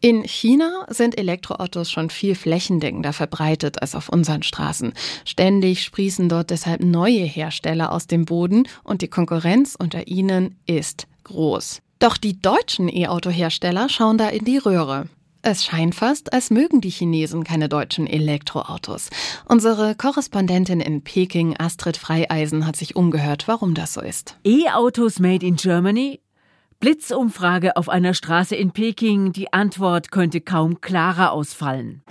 In 0.00 0.22
China 0.24 0.86
sind 0.88 1.16
Elektroautos 1.16 1.90
schon 1.90 2.10
viel 2.10 2.34
flächendeckender 2.34 3.14
verbreitet 3.14 3.80
als 3.80 3.94
auf 3.94 4.10
unseren 4.10 4.42
Straßen. 4.42 4.92
Ständig 5.24 5.82
sprießen 5.82 6.28
dort 6.28 6.50
deshalb 6.50 6.82
neue 6.82 7.24
Hersteller 7.24 7.90
aus 7.90 8.06
dem 8.06 8.26
Boden 8.26 8.68
und 8.82 9.00
die 9.00 9.08
Konkurrenz 9.08 9.76
unter 9.78 10.06
ihnen 10.06 10.56
ist 10.66 11.06
groß. 11.24 11.80
Doch 11.98 12.16
die 12.16 12.40
deutschen 12.40 12.88
E-Auto-Hersteller 12.88 13.88
schauen 13.88 14.18
da 14.18 14.28
in 14.28 14.44
die 14.44 14.58
Röhre. 14.58 15.08
Es 15.46 15.62
scheint 15.62 15.94
fast, 15.94 16.32
als 16.32 16.50
mögen 16.50 16.80
die 16.80 16.88
Chinesen 16.88 17.44
keine 17.44 17.68
deutschen 17.68 18.06
Elektroautos. 18.06 19.10
Unsere 19.46 19.94
Korrespondentin 19.94 20.80
in 20.80 21.02
Peking, 21.04 21.54
Astrid 21.58 21.98
Freieisen, 21.98 22.66
hat 22.66 22.76
sich 22.76 22.96
umgehört, 22.96 23.46
warum 23.46 23.74
das 23.74 23.92
so 23.92 24.00
ist. 24.00 24.38
E-Autos 24.44 25.18
made 25.18 25.44
in 25.44 25.56
Germany? 25.56 26.20
Blitzumfrage 26.80 27.76
auf 27.76 27.88
einer 27.88 28.14
Straße 28.14 28.56
in 28.56 28.70
Peking. 28.72 29.32
Die 29.32 29.52
Antwort 29.52 30.10
könnte 30.10 30.40
kaum 30.40 30.80
klarer 30.80 31.32
ausfallen. 31.32 32.02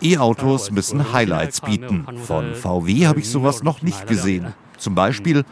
E-Autos 0.00 0.70
müssen 0.70 1.12
Highlights 1.12 1.60
bieten. 1.60 2.06
Von 2.24 2.54
VW 2.54 3.06
habe 3.06 3.20
ich 3.20 3.28
sowas 3.28 3.62
noch 3.62 3.82
nicht 3.82 4.06
gesehen. 4.06 4.54
Zum 4.78 4.94
Beispiel, 4.94 5.44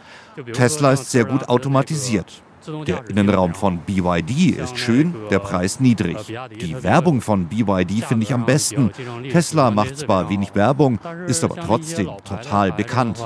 Tesla 0.53 0.93
ist 0.93 1.11
sehr 1.11 1.25
gut 1.25 1.49
automatisiert. 1.49 2.44
Der 2.87 3.09
Innenraum 3.09 3.55
von 3.55 3.79
BYD 3.79 4.57
ist 4.57 4.79
schön, 4.79 5.15
der 5.31 5.39
Preis 5.39 5.81
niedrig. 5.81 6.17
Die 6.61 6.83
Werbung 6.83 7.21
von 7.21 7.47
BYD 7.47 8.05
finde 8.05 8.25
ich 8.25 8.33
am 8.33 8.47
besten. 8.47 8.91
Tesla 9.31 9.71
macht 9.71 9.99
zwar 9.99 10.29
wenig 10.31 10.55
Werbung, 10.55 10.99
ist 11.27 11.45
aber 11.45 11.57
trotzdem 11.57 12.11
total 12.25 12.73
bekannt. 12.73 13.19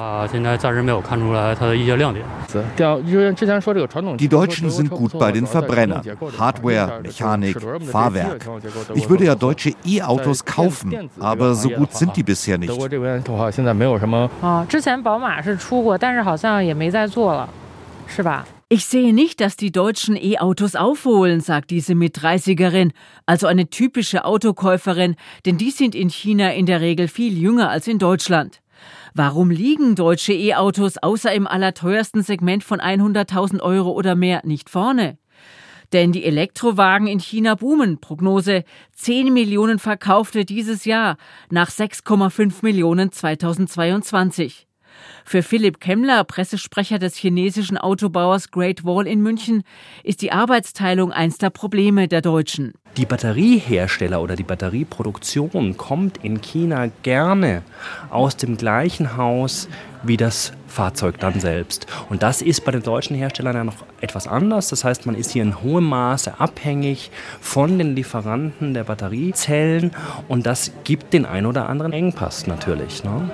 Die 4.18 4.28
Deutschen 4.28 4.70
sind 4.70 4.90
gut 4.90 5.18
bei 5.18 5.32
den 5.32 5.46
Verbrennern. 5.46 6.02
Hardware, 6.38 7.00
Mechanik, 7.02 7.56
Fahrwerk. 7.90 8.48
Ich 8.94 9.08
würde 9.08 9.24
ja 9.24 9.34
deutsche 9.34 9.72
E-Autos 9.84 10.44
kaufen, 10.44 11.10
aber 11.18 11.54
so 11.54 11.70
gut 11.70 11.94
sind 11.94 12.16
die 12.16 12.22
bisher 12.22 12.58
nicht. 12.58 12.72
Ich 18.70 18.84
sehe 18.84 19.14
nicht, 19.14 19.40
dass 19.40 19.56
die 19.56 19.72
Deutschen 19.72 20.14
E-Autos 20.14 20.76
aufholen, 20.76 21.40
sagt 21.40 21.70
diese 21.70 21.94
Mit-30erin, 21.94 22.90
also 23.24 23.46
eine 23.46 23.70
typische 23.70 24.26
Autokäuferin, 24.26 25.16
denn 25.46 25.56
die 25.56 25.70
sind 25.70 25.94
in 25.94 26.10
China 26.10 26.52
in 26.52 26.66
der 26.66 26.82
Regel 26.82 27.08
viel 27.08 27.38
jünger 27.38 27.70
als 27.70 27.88
in 27.88 27.98
Deutschland. 27.98 28.60
Warum 29.14 29.50
liegen 29.50 29.94
deutsche 29.94 30.34
E-Autos 30.34 30.98
außer 30.98 31.32
im 31.32 31.46
allerteuersten 31.46 32.22
Segment 32.22 32.62
von 32.62 32.78
100.000 32.78 33.60
Euro 33.62 33.92
oder 33.92 34.14
mehr 34.14 34.42
nicht 34.44 34.68
vorne? 34.68 35.16
Denn 35.94 36.12
die 36.12 36.24
Elektrowagen 36.24 37.06
in 37.06 37.20
China 37.20 37.54
boomen. 37.54 38.02
Prognose 38.02 38.64
10 38.92 39.32
Millionen 39.32 39.78
verkaufte 39.78 40.44
dieses 40.44 40.84
Jahr 40.84 41.16
nach 41.48 41.70
6,5 41.70 42.56
Millionen 42.60 43.12
2022. 43.12 44.67
Für 45.24 45.42
Philipp 45.42 45.80
Kemmler, 45.80 46.24
Pressesprecher 46.24 46.98
des 46.98 47.16
chinesischen 47.16 47.78
Autobauers 47.78 48.50
Great 48.50 48.84
Wall 48.84 49.06
in 49.06 49.22
München, 49.22 49.62
ist 50.04 50.22
die 50.22 50.32
Arbeitsteilung 50.32 51.12
eins 51.12 51.38
der 51.38 51.50
Probleme 51.50 52.08
der 52.08 52.22
Deutschen. 52.22 52.74
Die 52.96 53.06
Batteriehersteller 53.06 54.20
oder 54.20 54.34
die 54.34 54.42
Batterieproduktion 54.42 55.76
kommt 55.76 56.24
in 56.24 56.40
China 56.40 56.88
gerne 57.02 57.62
aus 58.10 58.36
dem 58.36 58.56
gleichen 58.56 59.16
Haus 59.16 59.68
wie 60.02 60.16
das 60.16 60.52
Fahrzeug 60.66 61.18
dann 61.18 61.40
selbst. 61.40 61.86
Und 62.08 62.22
das 62.22 62.42
ist 62.42 62.64
bei 62.64 62.72
den 62.72 62.82
deutschen 62.82 63.16
Herstellern 63.16 63.56
ja 63.56 63.64
noch 63.64 63.84
etwas 64.00 64.26
anders. 64.26 64.68
Das 64.68 64.84
heißt, 64.84 65.06
man 65.06 65.14
ist 65.14 65.32
hier 65.32 65.42
in 65.42 65.62
hohem 65.62 65.84
Maße 65.84 66.40
abhängig 66.40 67.10
von 67.40 67.78
den 67.78 67.94
Lieferanten 67.94 68.74
der 68.74 68.84
Batteriezellen 68.84 69.92
und 70.28 70.46
das 70.46 70.72
gibt 70.84 71.12
den 71.12 71.26
ein 71.26 71.46
oder 71.46 71.68
anderen 71.68 71.92
Engpass 71.92 72.46
natürlich. 72.46 73.04
Ne? 73.04 73.30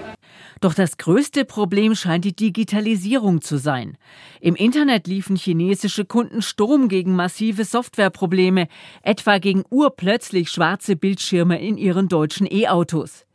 Doch 0.64 0.72
das 0.72 0.96
größte 0.96 1.44
Problem 1.44 1.94
scheint 1.94 2.24
die 2.24 2.34
Digitalisierung 2.34 3.42
zu 3.42 3.58
sein. 3.58 3.98
Im 4.40 4.54
Internet 4.54 5.06
liefen 5.06 5.36
chinesische 5.36 6.06
Kunden 6.06 6.40
Sturm 6.40 6.88
gegen 6.88 7.14
massive 7.14 7.66
Softwareprobleme, 7.66 8.68
etwa 9.02 9.36
gegen 9.36 9.64
urplötzlich 9.68 10.48
schwarze 10.48 10.96
Bildschirme 10.96 11.60
in 11.60 11.76
ihren 11.76 12.08
deutschen 12.08 12.50
E-Autos. 12.50 13.26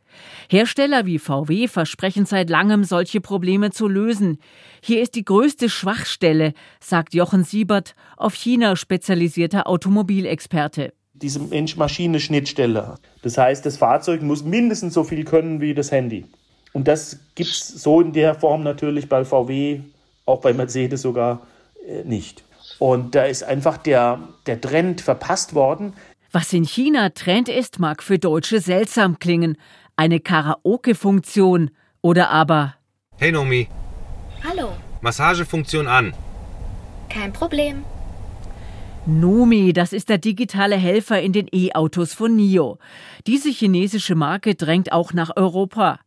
Hersteller 0.48 1.06
wie 1.06 1.20
VW 1.20 1.68
versprechen 1.68 2.26
seit 2.26 2.50
langem, 2.50 2.82
solche 2.82 3.20
Probleme 3.20 3.70
zu 3.70 3.86
lösen. 3.86 4.38
Hier 4.82 5.00
ist 5.00 5.14
die 5.14 5.24
größte 5.24 5.68
Schwachstelle, 5.68 6.52
sagt 6.80 7.14
Jochen 7.14 7.44
Siebert, 7.44 7.94
auf 8.16 8.34
China 8.34 8.74
spezialisierter 8.74 9.68
Automobilexperte 9.68 10.92
diese 11.12 11.40
Mensch-Maschine-Schnittstelle. 11.40 12.94
Das 13.22 13.36
heißt, 13.36 13.66
das 13.66 13.76
Fahrzeug 13.76 14.22
muss 14.22 14.42
mindestens 14.42 14.94
so 14.94 15.04
viel 15.04 15.24
können 15.24 15.60
wie 15.60 15.74
das 15.74 15.92
Handy. 15.92 16.24
Und 16.72 16.86
das 16.86 17.18
gibt 17.34 17.50
es 17.50 17.68
so 17.68 18.00
in 18.00 18.12
der 18.12 18.34
Form 18.34 18.62
natürlich 18.62 19.08
bei 19.08 19.24
VW, 19.24 19.80
auch 20.24 20.40
bei 20.40 20.52
Mercedes 20.52 21.02
sogar 21.02 21.46
äh, 21.86 22.04
nicht. 22.04 22.44
Und 22.78 23.14
da 23.14 23.24
ist 23.24 23.42
einfach 23.42 23.76
der, 23.76 24.20
der 24.46 24.60
Trend 24.60 25.00
verpasst 25.00 25.54
worden. 25.54 25.94
Was 26.32 26.52
in 26.52 26.64
China 26.64 27.10
Trend 27.10 27.48
ist, 27.48 27.80
mag 27.80 28.02
für 28.02 28.18
Deutsche 28.18 28.60
seltsam 28.60 29.18
klingen. 29.18 29.56
Eine 29.96 30.20
Karaoke-Funktion 30.20 31.70
oder 32.00 32.30
aber. 32.30 32.74
Hey 33.16 33.32
Nomi. 33.32 33.68
Hallo. 34.48 34.70
Massagefunktion 35.00 35.88
an. 35.88 36.14
Kein 37.08 37.32
Problem. 37.32 37.84
Nomi, 39.06 39.72
das 39.72 39.92
ist 39.92 40.08
der 40.08 40.18
digitale 40.18 40.76
Helfer 40.76 41.20
in 41.20 41.32
den 41.32 41.48
E-Autos 41.52 42.14
von 42.14 42.36
NIO. 42.36 42.78
Diese 43.26 43.50
chinesische 43.50 44.14
Marke 44.14 44.54
drängt 44.54 44.92
auch 44.92 45.12
nach 45.12 45.36
Europa. 45.36 45.98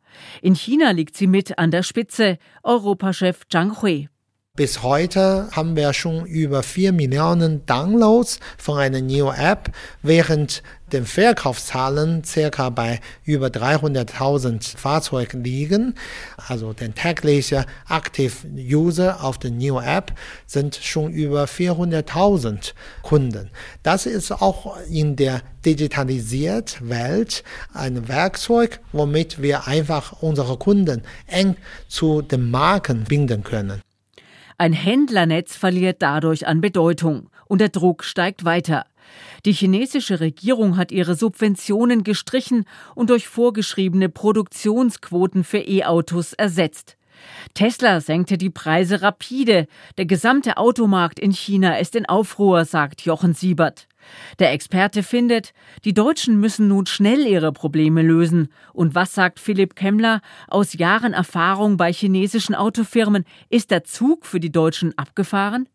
In 0.41 0.55
China 0.55 0.91
liegt 0.91 1.15
sie 1.15 1.27
mit 1.27 1.57
an 1.57 1.71
der 1.71 1.83
Spitze, 1.83 2.37
Europachef 2.63 3.47
Zhang 3.49 3.81
Hui. 3.81 4.09
Bis 4.55 4.83
heute 4.83 5.49
haben 5.51 5.75
wir 5.75 5.93
schon 5.93 6.27
über 6.27 6.61
4 6.61 6.91
Millionen 6.91 7.65
Downloads 7.65 8.39
von 8.59 8.77
einer 8.77 9.01
NIO-App, 9.01 9.71
während 10.03 10.61
den 10.91 11.07
Verkaufszahlen 11.07 12.23
circa 12.23 12.69
bei 12.69 13.01
über 13.23 13.47
300.000 13.47 14.77
Fahrzeugen 14.77 15.43
liegen. 15.43 15.95
Also 16.37 16.71
den 16.71 16.93
täglichen 16.93 17.65
Active 17.89 18.31
User 18.55 19.23
auf 19.23 19.39
der 19.39 19.49
NIO-App 19.49 20.13
sind 20.45 20.75
schon 20.75 21.11
über 21.11 21.45
400.000 21.45 22.73
Kunden. 23.01 23.49
Das 23.81 24.05
ist 24.05 24.31
auch 24.31 24.77
in 24.87 25.15
der 25.15 25.41
digitalisierten 25.65 26.89
Welt 26.89 27.43
ein 27.73 28.07
Werkzeug, 28.07 28.81
womit 28.91 29.41
wir 29.41 29.65
einfach 29.65 30.21
unsere 30.21 30.57
Kunden 30.57 31.01
eng 31.25 31.55
zu 31.87 32.21
den 32.21 32.51
Marken 32.51 33.05
binden 33.05 33.43
können. 33.43 33.81
Ein 34.63 34.71
Händlernetz 34.71 35.57
verliert 35.57 35.97
dadurch 36.01 36.47
an 36.47 36.61
Bedeutung 36.61 37.29
und 37.47 37.59
der 37.59 37.67
Druck 37.67 38.05
steigt 38.05 38.45
weiter. 38.45 38.85
Die 39.43 39.51
chinesische 39.51 40.21
Regierung 40.21 40.77
hat 40.77 40.93
ihre 40.93 41.15
Subventionen 41.15 42.05
gestrichen 42.05 42.63
und 42.95 43.09
durch 43.09 43.27
vorgeschriebene 43.27 44.07
Produktionsquoten 44.07 45.43
für 45.43 45.57
E-Autos 45.57 46.31
ersetzt. 46.31 46.95
Tesla 47.55 47.99
senkte 47.99 48.37
die 48.37 48.49
Preise 48.49 49.01
rapide. 49.01 49.67
Der 49.97 50.05
gesamte 50.05 50.55
Automarkt 50.55 51.19
in 51.19 51.33
China 51.33 51.77
ist 51.77 51.93
in 51.97 52.05
Aufruhr, 52.05 52.63
sagt 52.63 53.01
Jochen 53.01 53.33
Siebert. 53.33 53.89
Der 54.39 54.51
Experte 54.51 55.03
findet, 55.03 55.53
die 55.85 55.93
Deutschen 55.93 56.39
müssen 56.39 56.67
nun 56.67 56.85
schnell 56.85 57.25
ihre 57.25 57.51
Probleme 57.51 58.01
lösen. 58.01 58.49
Und 58.73 58.95
was 58.95 59.13
sagt 59.13 59.39
Philipp 59.39 59.75
Kemmler 59.75 60.21
aus 60.47 60.73
Jahren 60.73 61.13
Erfahrung 61.13 61.77
bei 61.77 61.91
chinesischen 61.91 62.55
Autofirmen? 62.55 63.25
Ist 63.49 63.71
der 63.71 63.83
Zug 63.83 64.25
für 64.25 64.39
die 64.39 64.51
Deutschen 64.51 64.97
abgefahren? 64.97 65.67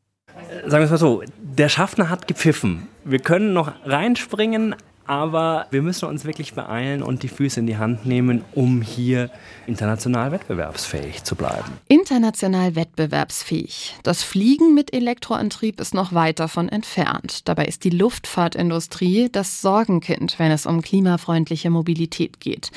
Sagen 0.67 0.83
wir 0.83 0.85
es 0.85 0.91
mal 0.91 0.99
so, 0.99 1.23
der 1.41 1.69
Schaffner 1.69 2.11
hat 2.11 2.29
gepfiffen. 2.29 2.87
Wir 3.05 3.19
können 3.19 3.53
noch 3.53 3.73
reinspringen, 3.85 4.77
aber 5.09 5.67
wir 5.71 5.83
müssen 5.83 6.09
uns 6.09 6.25
wirklich 6.25 6.55
beeilen 6.55 7.03
und 7.03 7.23
die 7.23 7.29
Füße 7.29 7.59
in 7.59 7.67
die 7.67 7.79
Hand 7.79 8.07
nehmen, 8.07 8.45
um 8.55 8.83
hier 8.83 9.31
international 9.67 10.33
wettbewerbsfähig 10.33 11.25
zu 11.25 11.35
bleiben. 11.35 11.73
International 11.89 12.77
wettbewerbsfähig. 12.77 13.97
Das 14.03 14.23
Fliegen 14.23 14.75
mit 14.75 14.93
Elektroantrieb 14.93 15.81
ist 15.81 15.95
noch 15.95 16.13
weit 16.13 16.41
davon 16.41 16.69
entfernt. 16.69 17.49
Dabei 17.49 17.65
ist 17.65 17.85
die 17.85 17.91
Luftfahrtindustrie 17.91 19.29
das 19.33 19.63
Sorgenkind, 19.63 20.39
wenn 20.39 20.51
es 20.51 20.67
um 20.67 20.83
klimafreundliche 20.83 21.71
Mobilität 21.71 22.39
geht. 22.41 22.71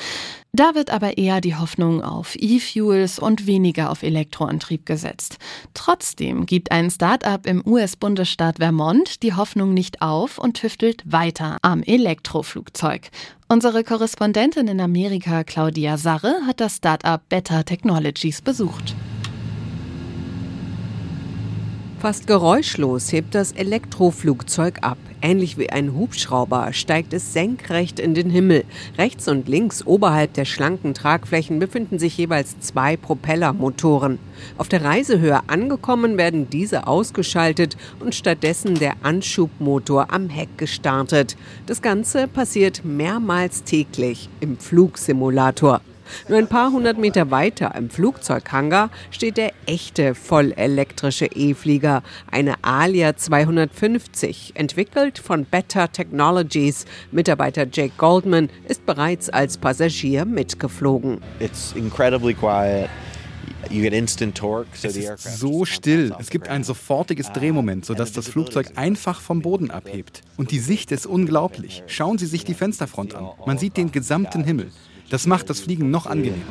Da 0.54 0.74
wird 0.74 0.90
aber 0.90 1.16
eher 1.16 1.40
die 1.40 1.56
Hoffnung 1.56 2.02
auf 2.02 2.36
E-Fuels 2.36 3.18
und 3.18 3.46
weniger 3.46 3.90
auf 3.90 4.02
Elektroantrieb 4.02 4.84
gesetzt. 4.84 5.38
Trotzdem 5.72 6.44
gibt 6.44 6.72
ein 6.72 6.90
Start-up 6.90 7.46
im 7.46 7.66
US-Bundesstaat 7.66 8.58
Vermont 8.58 9.22
die 9.22 9.32
Hoffnung 9.32 9.72
nicht 9.72 10.02
auf 10.02 10.36
und 10.36 10.58
tüftelt 10.58 11.04
weiter 11.10 11.56
am 11.62 11.82
Elektroflugzeug. 11.82 13.08
Unsere 13.48 13.82
Korrespondentin 13.82 14.68
in 14.68 14.82
Amerika, 14.82 15.42
Claudia 15.42 15.96
Sarre, 15.96 16.42
hat 16.46 16.60
das 16.60 16.76
Start-up 16.76 17.30
Better 17.30 17.64
Technologies 17.64 18.42
besucht. 18.42 18.94
Fast 21.98 22.26
geräuschlos 22.26 23.10
hebt 23.10 23.34
das 23.34 23.52
Elektroflugzeug 23.52 24.80
ab. 24.82 24.98
Ähnlich 25.24 25.56
wie 25.56 25.70
ein 25.70 25.94
Hubschrauber 25.94 26.72
steigt 26.72 27.12
es 27.12 27.32
senkrecht 27.32 28.00
in 28.00 28.12
den 28.12 28.28
Himmel. 28.28 28.64
Rechts 28.98 29.28
und 29.28 29.48
links 29.48 29.86
oberhalb 29.86 30.34
der 30.34 30.44
schlanken 30.44 30.94
Tragflächen 30.94 31.60
befinden 31.60 32.00
sich 32.00 32.18
jeweils 32.18 32.58
zwei 32.58 32.96
Propellermotoren. 32.96 34.18
Auf 34.58 34.68
der 34.68 34.82
Reisehöhe 34.82 35.40
angekommen 35.46 36.18
werden 36.18 36.50
diese 36.50 36.88
ausgeschaltet 36.88 37.76
und 38.00 38.16
stattdessen 38.16 38.74
der 38.74 38.94
Anschubmotor 39.04 40.12
am 40.12 40.28
Heck 40.28 40.58
gestartet. 40.58 41.36
Das 41.66 41.82
Ganze 41.82 42.26
passiert 42.26 42.84
mehrmals 42.84 43.62
täglich 43.62 44.28
im 44.40 44.58
Flugsimulator. 44.58 45.82
Nur 46.28 46.38
ein 46.38 46.46
paar 46.46 46.72
hundert 46.72 46.98
Meter 46.98 47.30
weiter 47.30 47.74
im 47.74 47.90
Flugzeughangar 47.90 48.90
steht 49.10 49.36
der 49.36 49.52
echte 49.66 50.14
vollelektrische 50.14 51.26
E-Flieger, 51.26 52.02
eine 52.30 52.54
Alia 52.62 53.16
250, 53.16 54.52
entwickelt 54.54 55.18
von 55.18 55.44
Better 55.44 55.90
Technologies. 55.90 56.84
Mitarbeiter 57.10 57.66
Jake 57.70 57.94
Goldman 57.96 58.48
ist 58.68 58.86
bereits 58.86 59.28
als 59.28 59.58
Passagier 59.58 60.24
mitgeflogen. 60.24 61.20
It's 61.40 61.72
incredibly 61.76 62.34
quiet. 62.34 62.88
Es 63.70 64.96
ist 64.96 65.38
so 65.38 65.64
still. 65.64 66.14
Es 66.18 66.30
gibt 66.30 66.48
ein 66.48 66.64
sofortiges 66.64 67.32
Drehmoment, 67.32 67.86
sodass 67.86 68.12
das 68.12 68.28
Flugzeug 68.28 68.72
einfach 68.76 69.20
vom 69.20 69.40
Boden 69.40 69.70
abhebt. 69.70 70.22
Und 70.36 70.50
die 70.50 70.58
Sicht 70.58 70.92
ist 70.92 71.06
unglaublich. 71.06 71.82
Schauen 71.86 72.18
Sie 72.18 72.26
sich 72.26 72.44
die 72.44 72.54
Fensterfront 72.54 73.14
an. 73.14 73.30
Man 73.46 73.58
sieht 73.58 73.76
den 73.76 73.92
gesamten 73.92 74.44
Himmel. 74.44 74.70
Das 75.12 75.26
macht 75.26 75.50
das 75.50 75.60
Fliegen 75.60 75.90
noch 75.90 76.06
angenehmer. 76.06 76.42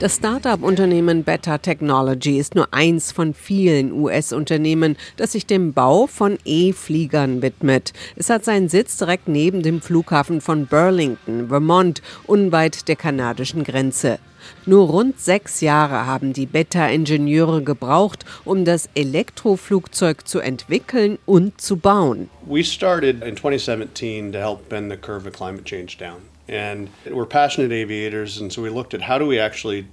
Das 0.00 0.16
Start-up-Unternehmen 0.16 1.22
Better 1.22 1.62
Technology 1.62 2.36
ist 2.36 2.56
nur 2.56 2.74
eins 2.74 3.12
von 3.12 3.32
vielen 3.32 3.92
US-Unternehmen, 3.92 4.96
das 5.16 5.30
sich 5.30 5.46
dem 5.46 5.72
Bau 5.72 6.08
von 6.08 6.36
E-Fliegern 6.44 7.42
widmet. 7.42 7.92
Es 8.16 8.28
hat 8.28 8.44
seinen 8.44 8.68
Sitz 8.68 8.96
direkt 8.96 9.28
neben 9.28 9.62
dem 9.62 9.80
Flughafen 9.80 10.40
von 10.40 10.66
Burlington, 10.66 11.46
Vermont, 11.46 12.02
unweit 12.26 12.88
der 12.88 12.96
kanadischen 12.96 13.62
Grenze. 13.62 14.18
Nur 14.66 14.88
rund 14.88 15.20
sechs 15.20 15.60
Jahre 15.60 16.06
haben 16.06 16.32
die 16.32 16.46
Beta-Ingenieure 16.46 17.62
gebraucht, 17.62 18.24
um 18.44 18.64
das 18.64 18.88
Elektroflugzeug 18.94 20.26
zu 20.26 20.40
entwickeln 20.40 21.18
und 21.26 21.60
zu 21.60 21.76
bauen. 21.76 22.28
We 22.46 22.64
started 22.64 23.22
in 23.22 23.36
2017 23.36 24.32
to 24.32 24.38
help 24.38 24.68
bend 24.68 24.90
the 24.90 24.96
curve 24.96 25.26
of 25.26 25.32
climate 25.32 25.64
change 25.64 25.98
down. 25.98 26.22
And 26.48 26.88
we're 27.06 27.26
passionate 27.26 27.72
aviators, 27.72 28.40
and 28.40 28.52
so 28.52 28.62
we 28.62 28.70
looked 28.70 28.92
at 28.94 29.08
how 29.08 29.18
do 29.18 29.26
we 29.26 29.38
actually 29.38 29.86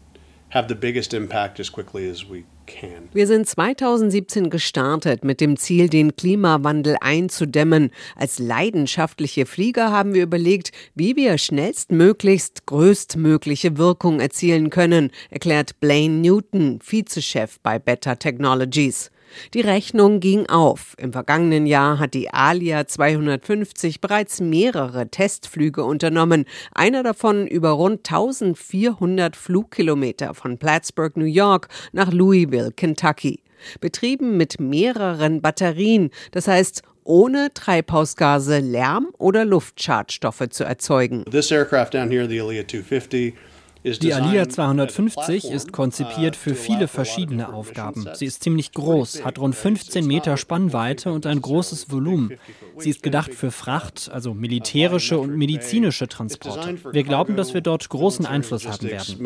have 0.50 0.68
the 0.68 0.76
biggest 0.76 1.14
impact 1.14 1.60
as 1.60 1.70
quickly 1.70 2.10
as 2.10 2.26
we 2.26 2.46
wir 3.14 3.28
sind 3.28 3.48
2017 3.48 4.50
gestartet 4.50 5.24
mit 5.24 5.42
dem 5.42 5.58
Ziel, 5.58 5.90
den 5.90 6.16
Klimawandel 6.16 6.98
einzudämmen. 7.02 7.92
Als 8.16 8.40
leidenschaftliche 8.40 9.46
Flieger 9.46 9.92
haben 9.92 10.14
wir 10.14 10.24
überlegt, 10.24 10.72
wie 10.94 11.16
wir 11.16 11.38
schnellstmöglichst 11.38 12.66
größtmögliche 12.66 13.78
Wirkung 13.78 14.20
erzielen 14.20 14.70
können, 14.70 15.12
erklärt 15.30 15.80
Blaine 15.80 16.20
Newton, 16.20 16.80
Vizechef 16.86 17.60
bei 17.62 17.80
Better 17.80 18.20
Technologies. 18.20 19.12
Die 19.54 19.62
Rechnung 19.62 20.20
ging 20.20 20.48
auf. 20.48 20.94
Im 20.98 21.14
vergangenen 21.14 21.66
Jahr 21.66 22.00
hat 22.00 22.14
die 22.14 22.30
Alia 22.30 22.88
250 22.88 24.02
bereits 24.02 24.40
mehrere 24.40 25.10
Testflüge 25.10 25.84
unternommen, 25.84 26.46
einer 26.74 27.04
davon 27.04 27.48
über 27.48 27.72
rund 27.72 28.08
1400 28.10 29.36
Flugkilometer 29.36 30.34
von 30.34 30.58
Plattsburgh, 30.58 31.18
New 31.18 31.26
York 31.26 31.68
nach 31.92 32.12
Louisville, 32.12 32.72
Kentucky. 32.72 33.44
Betrieben 33.82 34.38
mit 34.38 34.60
mehreren 34.60 35.42
Batterien, 35.42 36.12
das 36.32 36.48
heißt 36.48 36.84
ohne 37.04 37.54
Treibhausgase, 37.54 38.60
Lärm 38.60 39.08
oder 39.18 39.46
Luftschadstoffe 39.46 40.50
zu 40.50 40.64
erzeugen. 40.66 41.24
This 41.26 41.52
aircraft 41.52 41.92
down 41.94 42.12
here, 42.12 42.28
the 42.28 42.40
Alia 42.40 42.68
250, 42.68 43.34
die 43.84 44.14
Alia 44.14 44.50
250 44.50 45.52
ist 45.52 45.72
konzipiert 45.72 46.36
für 46.36 46.56
viele 46.56 46.88
verschiedene 46.88 47.54
Aufgaben. 47.54 48.08
Sie 48.14 48.26
ist 48.26 48.44
ziemlich 48.44 48.72
groß, 48.72 49.24
hat 49.24 49.40
rund 49.40 49.56
15 49.56 50.06
Meter 50.06 50.38
Spannweite 50.38 51.12
und 51.12 51.26
ein 51.26 51.42
großes 51.42 51.92
Volumen. 51.92 52.34
Sie 52.78 52.90
ist 52.90 53.04
gedacht 53.04 53.34
für 53.34 53.52
Fracht, 53.52 54.10
also 54.12 54.34
militärische 54.34 55.18
und 55.18 55.36
medizinische 55.36 56.08
Transporte. 56.08 56.78
Wir 56.92 57.04
glauben, 57.04 57.36
dass 57.36 57.54
wir 57.54 57.62
dort 57.62 57.88
großen 57.90 58.26
Einfluss 58.26 58.68
haben 58.68 58.88
werden 58.88 59.18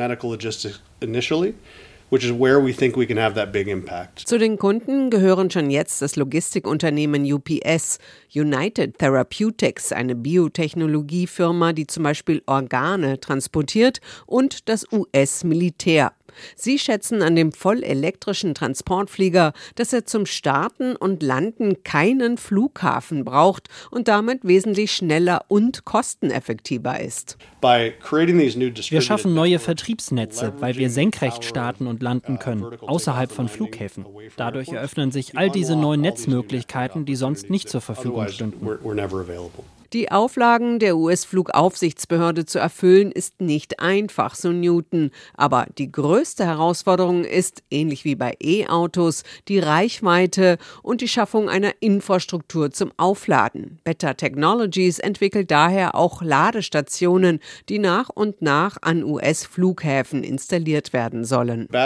which 2.11 2.25
is 2.25 2.31
where 2.31 2.63
we 2.63 2.73
think 2.73 2.95
we 2.95 3.07
can 3.07 3.17
have 3.17 3.33
that 3.33 3.51
big 3.51 3.67
impact. 3.67 4.27
Zu 4.27 4.37
den 4.37 4.57
Kunden 4.57 5.09
gehören 5.09 5.49
schon 5.49 5.71
jetzt 5.71 6.01
das 6.01 6.15
Logistikunternehmen 6.15 7.23
UPS, 7.23 7.97
United 8.35 8.99
Therapeutics, 8.99 9.91
eine 9.91 10.13
Biotechnologiefirma, 10.13 11.73
die 11.73 11.87
zum 11.87 12.03
Beispiel 12.03 12.43
Organe 12.45 13.19
transportiert, 13.19 14.01
und 14.27 14.69
das 14.69 14.85
US-Militär. 14.91 16.11
Sie 16.55 16.79
schätzen 16.79 17.21
an 17.21 17.35
dem 17.35 17.51
vollelektrischen 17.51 18.53
Transportflieger, 18.55 19.53
dass 19.75 19.93
er 19.93 20.05
zum 20.05 20.25
Starten 20.25 20.95
und 20.95 21.23
Landen 21.23 21.83
keinen 21.83 22.37
Flughafen 22.37 23.25
braucht 23.25 23.67
und 23.89 24.07
damit 24.07 24.45
wesentlich 24.45 24.91
schneller 24.91 25.45
und 25.47 25.85
kosteneffektiver 25.85 26.99
ist. 26.99 27.37
Wir 27.61 29.01
schaffen 29.01 29.33
neue 29.33 29.59
Vertriebsnetze, 29.59 30.53
weil 30.59 30.75
wir 30.77 30.89
senkrecht 30.89 31.45
starten 31.45 31.87
und 31.87 32.01
landen 32.01 32.39
können, 32.39 32.65
außerhalb 32.79 33.31
von 33.31 33.47
Flughäfen. 33.47 34.05
Dadurch 34.37 34.69
eröffnen 34.69 35.11
sich 35.11 35.37
all 35.37 35.49
diese 35.49 35.75
neuen 35.75 36.01
Netzmöglichkeiten, 36.01 37.05
die 37.05 37.15
sonst 37.15 37.49
nicht 37.49 37.69
zur 37.69 37.81
Verfügung 37.81 38.27
stünden. 38.27 38.67
Die 39.93 40.09
Auflagen 40.09 40.79
der 40.79 40.95
US-Flugaufsichtsbehörde 40.95 42.45
zu 42.45 42.59
erfüllen, 42.59 43.11
ist 43.11 43.41
nicht 43.41 43.81
einfach, 43.81 44.35
so 44.35 44.53
Newton. 44.53 45.11
Aber 45.33 45.67
die 45.77 45.91
größte 45.91 46.45
Herausforderung 46.45 47.25
ist, 47.25 47.61
ähnlich 47.69 48.05
wie 48.05 48.15
bei 48.15 48.37
E-Autos, 48.41 49.23
die 49.49 49.59
Reichweite 49.59 50.59
und 50.81 51.01
die 51.01 51.09
Schaffung 51.09 51.49
einer 51.49 51.73
Infrastruktur 51.81 52.71
zum 52.71 52.93
Aufladen. 52.95 53.79
Better 53.83 54.15
Technologies 54.15 54.97
entwickelt 54.97 55.51
daher 55.51 55.93
auch 55.93 56.21
Ladestationen, 56.21 57.41
die 57.67 57.79
nach 57.79 58.07
und 58.07 58.41
nach 58.41 58.77
an 58.81 59.03
US-Flughäfen 59.03 60.23
installiert 60.23 60.93
werden 60.93 61.25
sollen. 61.25 61.67
Die 61.69 61.77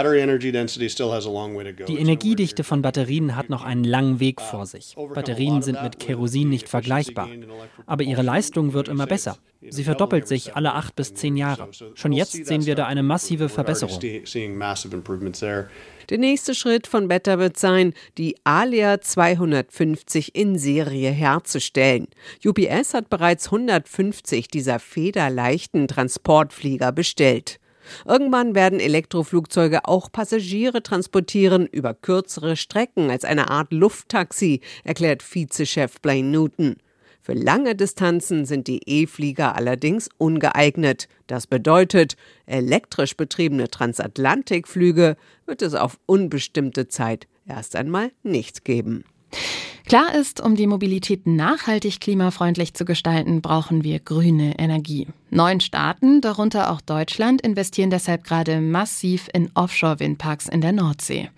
Energiedichte 1.98 2.62
von 2.62 2.82
Batterien 2.82 3.34
hat 3.34 3.50
noch 3.50 3.64
einen 3.64 3.82
langen 3.82 4.20
Weg 4.20 4.40
vor 4.40 4.66
sich. 4.66 4.94
Batterien 5.12 5.62
sind 5.62 5.82
mit 5.82 5.98
Kerosin 5.98 6.50
nicht 6.50 6.68
vergleichbar. 6.68 7.28
Aber 7.95 7.95
aber 7.96 8.04
ihre 8.04 8.20
Leistung 8.20 8.74
wird 8.74 8.88
immer 8.88 9.06
besser. 9.06 9.38
Sie 9.70 9.82
verdoppelt 9.82 10.28
sich 10.28 10.54
alle 10.54 10.74
acht 10.74 10.94
bis 10.96 11.14
zehn 11.14 11.34
Jahre. 11.34 11.70
Schon 11.94 12.12
jetzt 12.12 12.44
sehen 12.44 12.66
wir 12.66 12.74
da 12.74 12.84
eine 12.84 13.02
massive 13.02 13.48
Verbesserung. 13.48 13.98
Der 16.10 16.18
nächste 16.18 16.54
Schritt 16.54 16.86
von 16.86 17.08
Better 17.08 17.38
wird 17.38 17.56
sein, 17.56 17.94
die 18.18 18.36
Alia 18.44 19.00
250 19.00 20.34
in 20.36 20.58
Serie 20.58 21.10
herzustellen. 21.10 22.08
UPS 22.44 22.92
hat 22.92 23.08
bereits 23.08 23.46
150 23.46 24.48
dieser 24.48 24.78
federleichten 24.78 25.88
Transportflieger 25.88 26.92
bestellt. 26.92 27.58
Irgendwann 28.04 28.54
werden 28.54 28.78
Elektroflugzeuge 28.78 29.86
auch 29.86 30.12
Passagiere 30.12 30.82
transportieren 30.82 31.64
über 31.64 31.94
kürzere 31.94 32.56
Strecken 32.56 33.10
als 33.10 33.24
eine 33.24 33.48
Art 33.48 33.72
Lufttaxi, 33.72 34.60
erklärt 34.84 35.22
Vizechef 35.22 36.02
Blaine 36.02 36.28
Newton. 36.28 36.76
Für 37.26 37.34
lange 37.34 37.74
Distanzen 37.74 38.44
sind 38.44 38.68
die 38.68 38.88
E-Flieger 38.88 39.56
allerdings 39.56 40.08
ungeeignet. 40.16 41.08
Das 41.26 41.48
bedeutet, 41.48 42.16
elektrisch 42.46 43.16
betriebene 43.16 43.68
Transatlantikflüge 43.68 45.16
wird 45.44 45.60
es 45.60 45.74
auf 45.74 45.98
unbestimmte 46.06 46.86
Zeit 46.86 47.26
erst 47.44 47.74
einmal 47.74 48.12
nicht 48.22 48.64
geben. 48.64 49.02
Klar 49.86 50.16
ist, 50.16 50.40
um 50.40 50.56
die 50.56 50.66
Mobilität 50.66 51.28
nachhaltig 51.28 52.00
klimafreundlich 52.00 52.74
zu 52.74 52.84
gestalten, 52.84 53.40
brauchen 53.40 53.84
wir 53.84 54.00
grüne 54.00 54.58
Energie. 54.58 55.06
Neun 55.30 55.60
Staaten, 55.60 56.20
darunter 56.20 56.72
auch 56.72 56.80
Deutschland, 56.80 57.40
investieren 57.40 57.90
deshalb 57.90 58.24
gerade 58.24 58.60
massiv 58.60 59.28
in 59.32 59.48
Offshore-Windparks 59.54 60.48
in 60.48 60.60
der 60.60 60.72
Nordsee. 60.72 61.30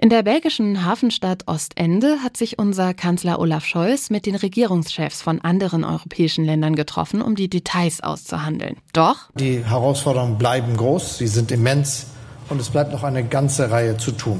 In 0.00 0.10
der 0.10 0.22
belgischen 0.22 0.84
Hafenstadt 0.84 1.48
Ostende 1.48 2.18
hat 2.22 2.36
sich 2.36 2.56
unser 2.56 2.94
Kanzler 2.94 3.40
Olaf 3.40 3.64
Scholz 3.64 4.10
mit 4.10 4.26
den 4.26 4.36
Regierungschefs 4.36 5.20
von 5.20 5.40
anderen 5.40 5.82
europäischen 5.82 6.44
Ländern 6.44 6.76
getroffen, 6.76 7.20
um 7.20 7.34
die 7.34 7.50
Details 7.50 8.00
auszuhandeln. 8.00 8.76
Doch 8.92 9.28
die 9.34 9.64
Herausforderungen 9.64 10.38
bleiben 10.38 10.76
groß, 10.76 11.18
sie 11.18 11.26
sind 11.26 11.50
immens 11.50 12.06
und 12.48 12.60
es 12.60 12.70
bleibt 12.70 12.92
noch 12.92 13.02
eine 13.02 13.24
ganze 13.24 13.72
Reihe 13.72 13.96
zu 13.96 14.12
tun. 14.12 14.38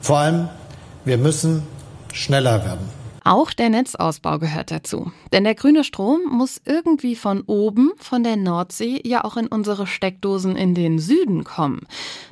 Vor 0.00 0.18
allem, 0.18 0.48
wir 1.04 1.18
müssen 1.18 1.73
schneller 2.14 2.64
werden. 2.64 2.88
Auch 3.26 3.54
der 3.54 3.70
Netzausbau 3.70 4.38
gehört 4.38 4.70
dazu. 4.70 5.10
Denn 5.32 5.44
der 5.44 5.54
grüne 5.54 5.82
Strom 5.82 6.20
muss 6.30 6.60
irgendwie 6.66 7.16
von 7.16 7.40
oben, 7.46 7.92
von 7.96 8.22
der 8.22 8.36
Nordsee, 8.36 9.00
ja 9.02 9.24
auch 9.24 9.38
in 9.38 9.46
unsere 9.46 9.86
Steckdosen 9.86 10.56
in 10.56 10.74
den 10.74 10.98
Süden 10.98 11.42
kommen. 11.42 11.86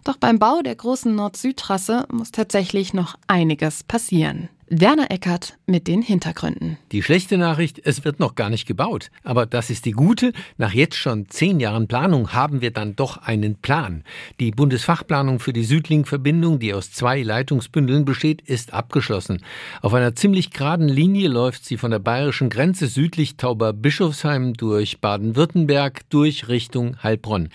Doch 0.04 0.18
beim 0.18 0.38
Bau 0.38 0.60
der 0.60 0.74
großen 0.74 1.14
Nord-Süd-Trasse 1.14 2.06
muss 2.12 2.30
tatsächlich 2.30 2.92
noch 2.92 3.16
einiges 3.26 3.84
passieren. 3.84 4.50
Werner 4.74 5.10
Eckert 5.10 5.58
mit 5.66 5.86
den 5.86 6.00
Hintergründen. 6.00 6.78
Die 6.92 7.02
schlechte 7.02 7.36
Nachricht, 7.36 7.78
es 7.84 8.06
wird 8.06 8.18
noch 8.18 8.34
gar 8.34 8.48
nicht 8.48 8.66
gebaut. 8.66 9.10
Aber 9.22 9.44
das 9.44 9.68
ist 9.68 9.84
die 9.84 9.90
gute. 9.90 10.32
Nach 10.56 10.72
jetzt 10.72 10.96
schon 10.96 11.28
zehn 11.28 11.60
Jahren 11.60 11.88
Planung 11.88 12.32
haben 12.32 12.62
wir 12.62 12.70
dann 12.70 12.96
doch 12.96 13.18
einen 13.18 13.56
Plan. 13.56 14.02
Die 14.40 14.50
Bundesfachplanung 14.50 15.40
für 15.40 15.52
die 15.52 15.64
Südlink-Verbindung, 15.64 16.58
die 16.58 16.72
aus 16.72 16.90
zwei 16.90 17.20
Leitungsbündeln 17.20 18.06
besteht, 18.06 18.40
ist 18.40 18.72
abgeschlossen. 18.72 19.44
Auf 19.82 19.92
einer 19.92 20.14
ziemlich 20.14 20.52
geraden 20.52 20.88
Linie 20.88 21.28
läuft 21.28 21.66
sie 21.66 21.76
von 21.76 21.90
der 21.90 21.98
bayerischen 21.98 22.48
Grenze 22.48 22.86
südlich 22.86 23.36
Tauber-Bischofsheim 23.36 24.54
durch 24.54 25.02
Baden-Württemberg 25.02 26.08
durch 26.08 26.48
Richtung 26.48 26.96
Heilbronn. 27.02 27.50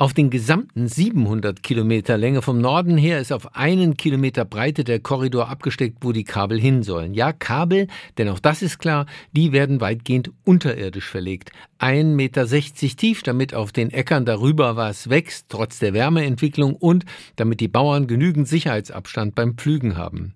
Auf 0.00 0.14
den 0.14 0.30
gesamten 0.30 0.88
700 0.88 1.62
Kilometer 1.62 2.16
Länge 2.16 2.40
vom 2.40 2.58
Norden 2.58 2.96
her 2.96 3.20
ist 3.20 3.34
auf 3.34 3.54
einen 3.54 3.98
Kilometer 3.98 4.46
Breite 4.46 4.82
der 4.82 4.98
Korridor 4.98 5.50
abgesteckt, 5.50 5.98
wo 6.00 6.12
die 6.12 6.24
Kabel 6.24 6.58
hin 6.60 6.82
sollen. 6.82 7.14
Ja, 7.14 7.32
Kabel, 7.32 7.88
denn 8.18 8.28
auch 8.28 8.38
das 8.38 8.62
ist 8.62 8.78
klar, 8.78 9.06
die 9.32 9.52
werden 9.52 9.80
weitgehend 9.80 10.30
unterirdisch 10.44 11.08
verlegt. 11.08 11.50
1,60 11.80 12.04
Meter 12.14 12.46
tief, 12.46 13.22
damit 13.22 13.54
auf 13.54 13.72
den 13.72 13.90
Äckern 13.90 14.24
darüber 14.24 14.76
was 14.76 15.10
wächst, 15.10 15.46
trotz 15.48 15.78
der 15.78 15.94
Wärmeentwicklung 15.94 16.76
und 16.76 17.04
damit 17.36 17.60
die 17.60 17.68
Bauern 17.68 18.06
genügend 18.06 18.46
Sicherheitsabstand 18.46 19.34
beim 19.34 19.54
Pflügen 19.54 19.96
haben. 19.96 20.34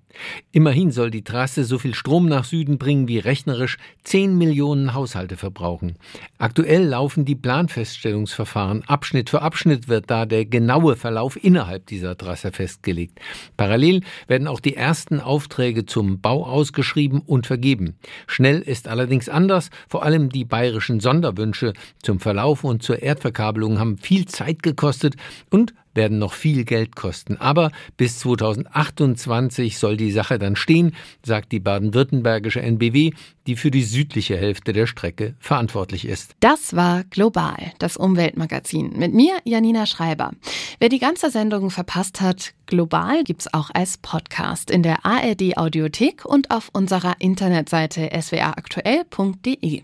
Immerhin 0.53 0.90
soll 0.90 1.11
die 1.11 1.24
Trasse 1.24 1.64
so 1.64 1.79
viel 1.79 1.94
Strom 1.94 2.27
nach 2.27 2.44
Süden 2.44 2.79
bringen, 2.79 3.09
wie 3.09 3.18
rechnerisch 3.18 3.79
10 4.05 4.37
Millionen 4.37 4.94
Haushalte 4.94 5.37
verbrauchen. 5.37 5.96
Aktuell 6.38 6.85
laufen 6.85 7.24
die 7.24 7.35
Planfeststellungsverfahren. 7.35 8.85
Abschnitt 8.85 9.31
für 9.31 9.42
Abschnitt 9.42 9.88
wird 9.88 10.11
da 10.11 10.27
der 10.27 10.44
genaue 10.44 10.96
Verlauf 10.96 11.42
innerhalb 11.42 11.87
dieser 11.87 12.16
Trasse 12.16 12.53
festgelegt. 12.53 13.20
Parallel 13.57 14.03
werden 14.27 14.48
auch 14.48 14.61
die 14.61 14.77
ersten 14.77 15.20
Aufträge 15.20 15.87
zum 15.87 16.20
Bau 16.20 16.44
ausgeschrieben 16.44 17.20
und 17.20 17.46
vergeben. 17.46 17.96
Schnell 18.27 18.61
ist 18.61 18.88
allerdings 18.88 19.29
anders. 19.29 19.70
Vor 19.88 20.05
allem 20.05 20.29
die 20.29 20.44
bayerischen 20.44 21.00
Sonderwünsche 21.00 21.72
zum 22.03 22.20
Verlauf 22.20 22.64
und 22.64 22.83
zur 22.83 23.03
Erdverkabelung 23.03 23.79
haben 23.79 23.98
viel 23.98 24.27
Zeit 24.27 24.62
gekostet 24.62 25.14
und 25.50 25.74
werden 25.94 26.18
noch 26.18 26.33
viel 26.33 26.64
Geld 26.64 26.96
kosten. 26.96 27.37
Aber 27.38 27.70
bis 27.96 28.18
2028 28.20 29.78
soll 29.78 29.96
die 29.96 30.11
Sache 30.11 30.38
dann 30.38 30.57
stehen, 30.57 30.94
sagt 31.24 31.52
die 31.52 31.61
baden-württembergische 31.61 32.61
NBW, 32.61 33.12
die 33.46 33.57
für 33.57 33.70
die 33.70 33.83
südliche 33.83 34.37
Hälfte 34.37 34.72
der 34.72 34.87
Strecke 34.87 35.35
verantwortlich 35.38 36.07
ist. 36.07 36.35
Das 36.40 36.74
war 36.74 37.04
Global, 37.04 37.72
das 37.78 37.96
Umweltmagazin. 37.96 38.92
Mit 38.96 39.12
mir, 39.14 39.35
Janina 39.44 39.87
Schreiber. 39.87 40.33
Wer 40.78 40.88
die 40.88 40.98
ganze 40.98 41.30
Sendung 41.30 41.70
verpasst 41.70 42.20
hat, 42.20 42.54
Global 42.66 43.22
gibt's 43.24 43.52
auch 43.52 43.70
als 43.74 43.98
Podcast 43.98 44.70
in 44.70 44.83
der 44.83 45.04
ARD 45.04 45.57
Audiothek 45.57 46.24
und 46.24 46.50
auf 46.50 46.70
unserer 46.72 47.16
Internetseite 47.18 48.11
swaraktuell.de. 48.20 49.83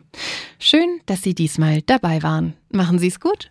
Schön, 0.58 1.00
dass 1.06 1.22
Sie 1.22 1.34
diesmal 1.34 1.82
dabei 1.82 2.22
waren. 2.22 2.54
Machen 2.70 2.98
Sie 2.98 3.08
es 3.08 3.20
gut. 3.20 3.50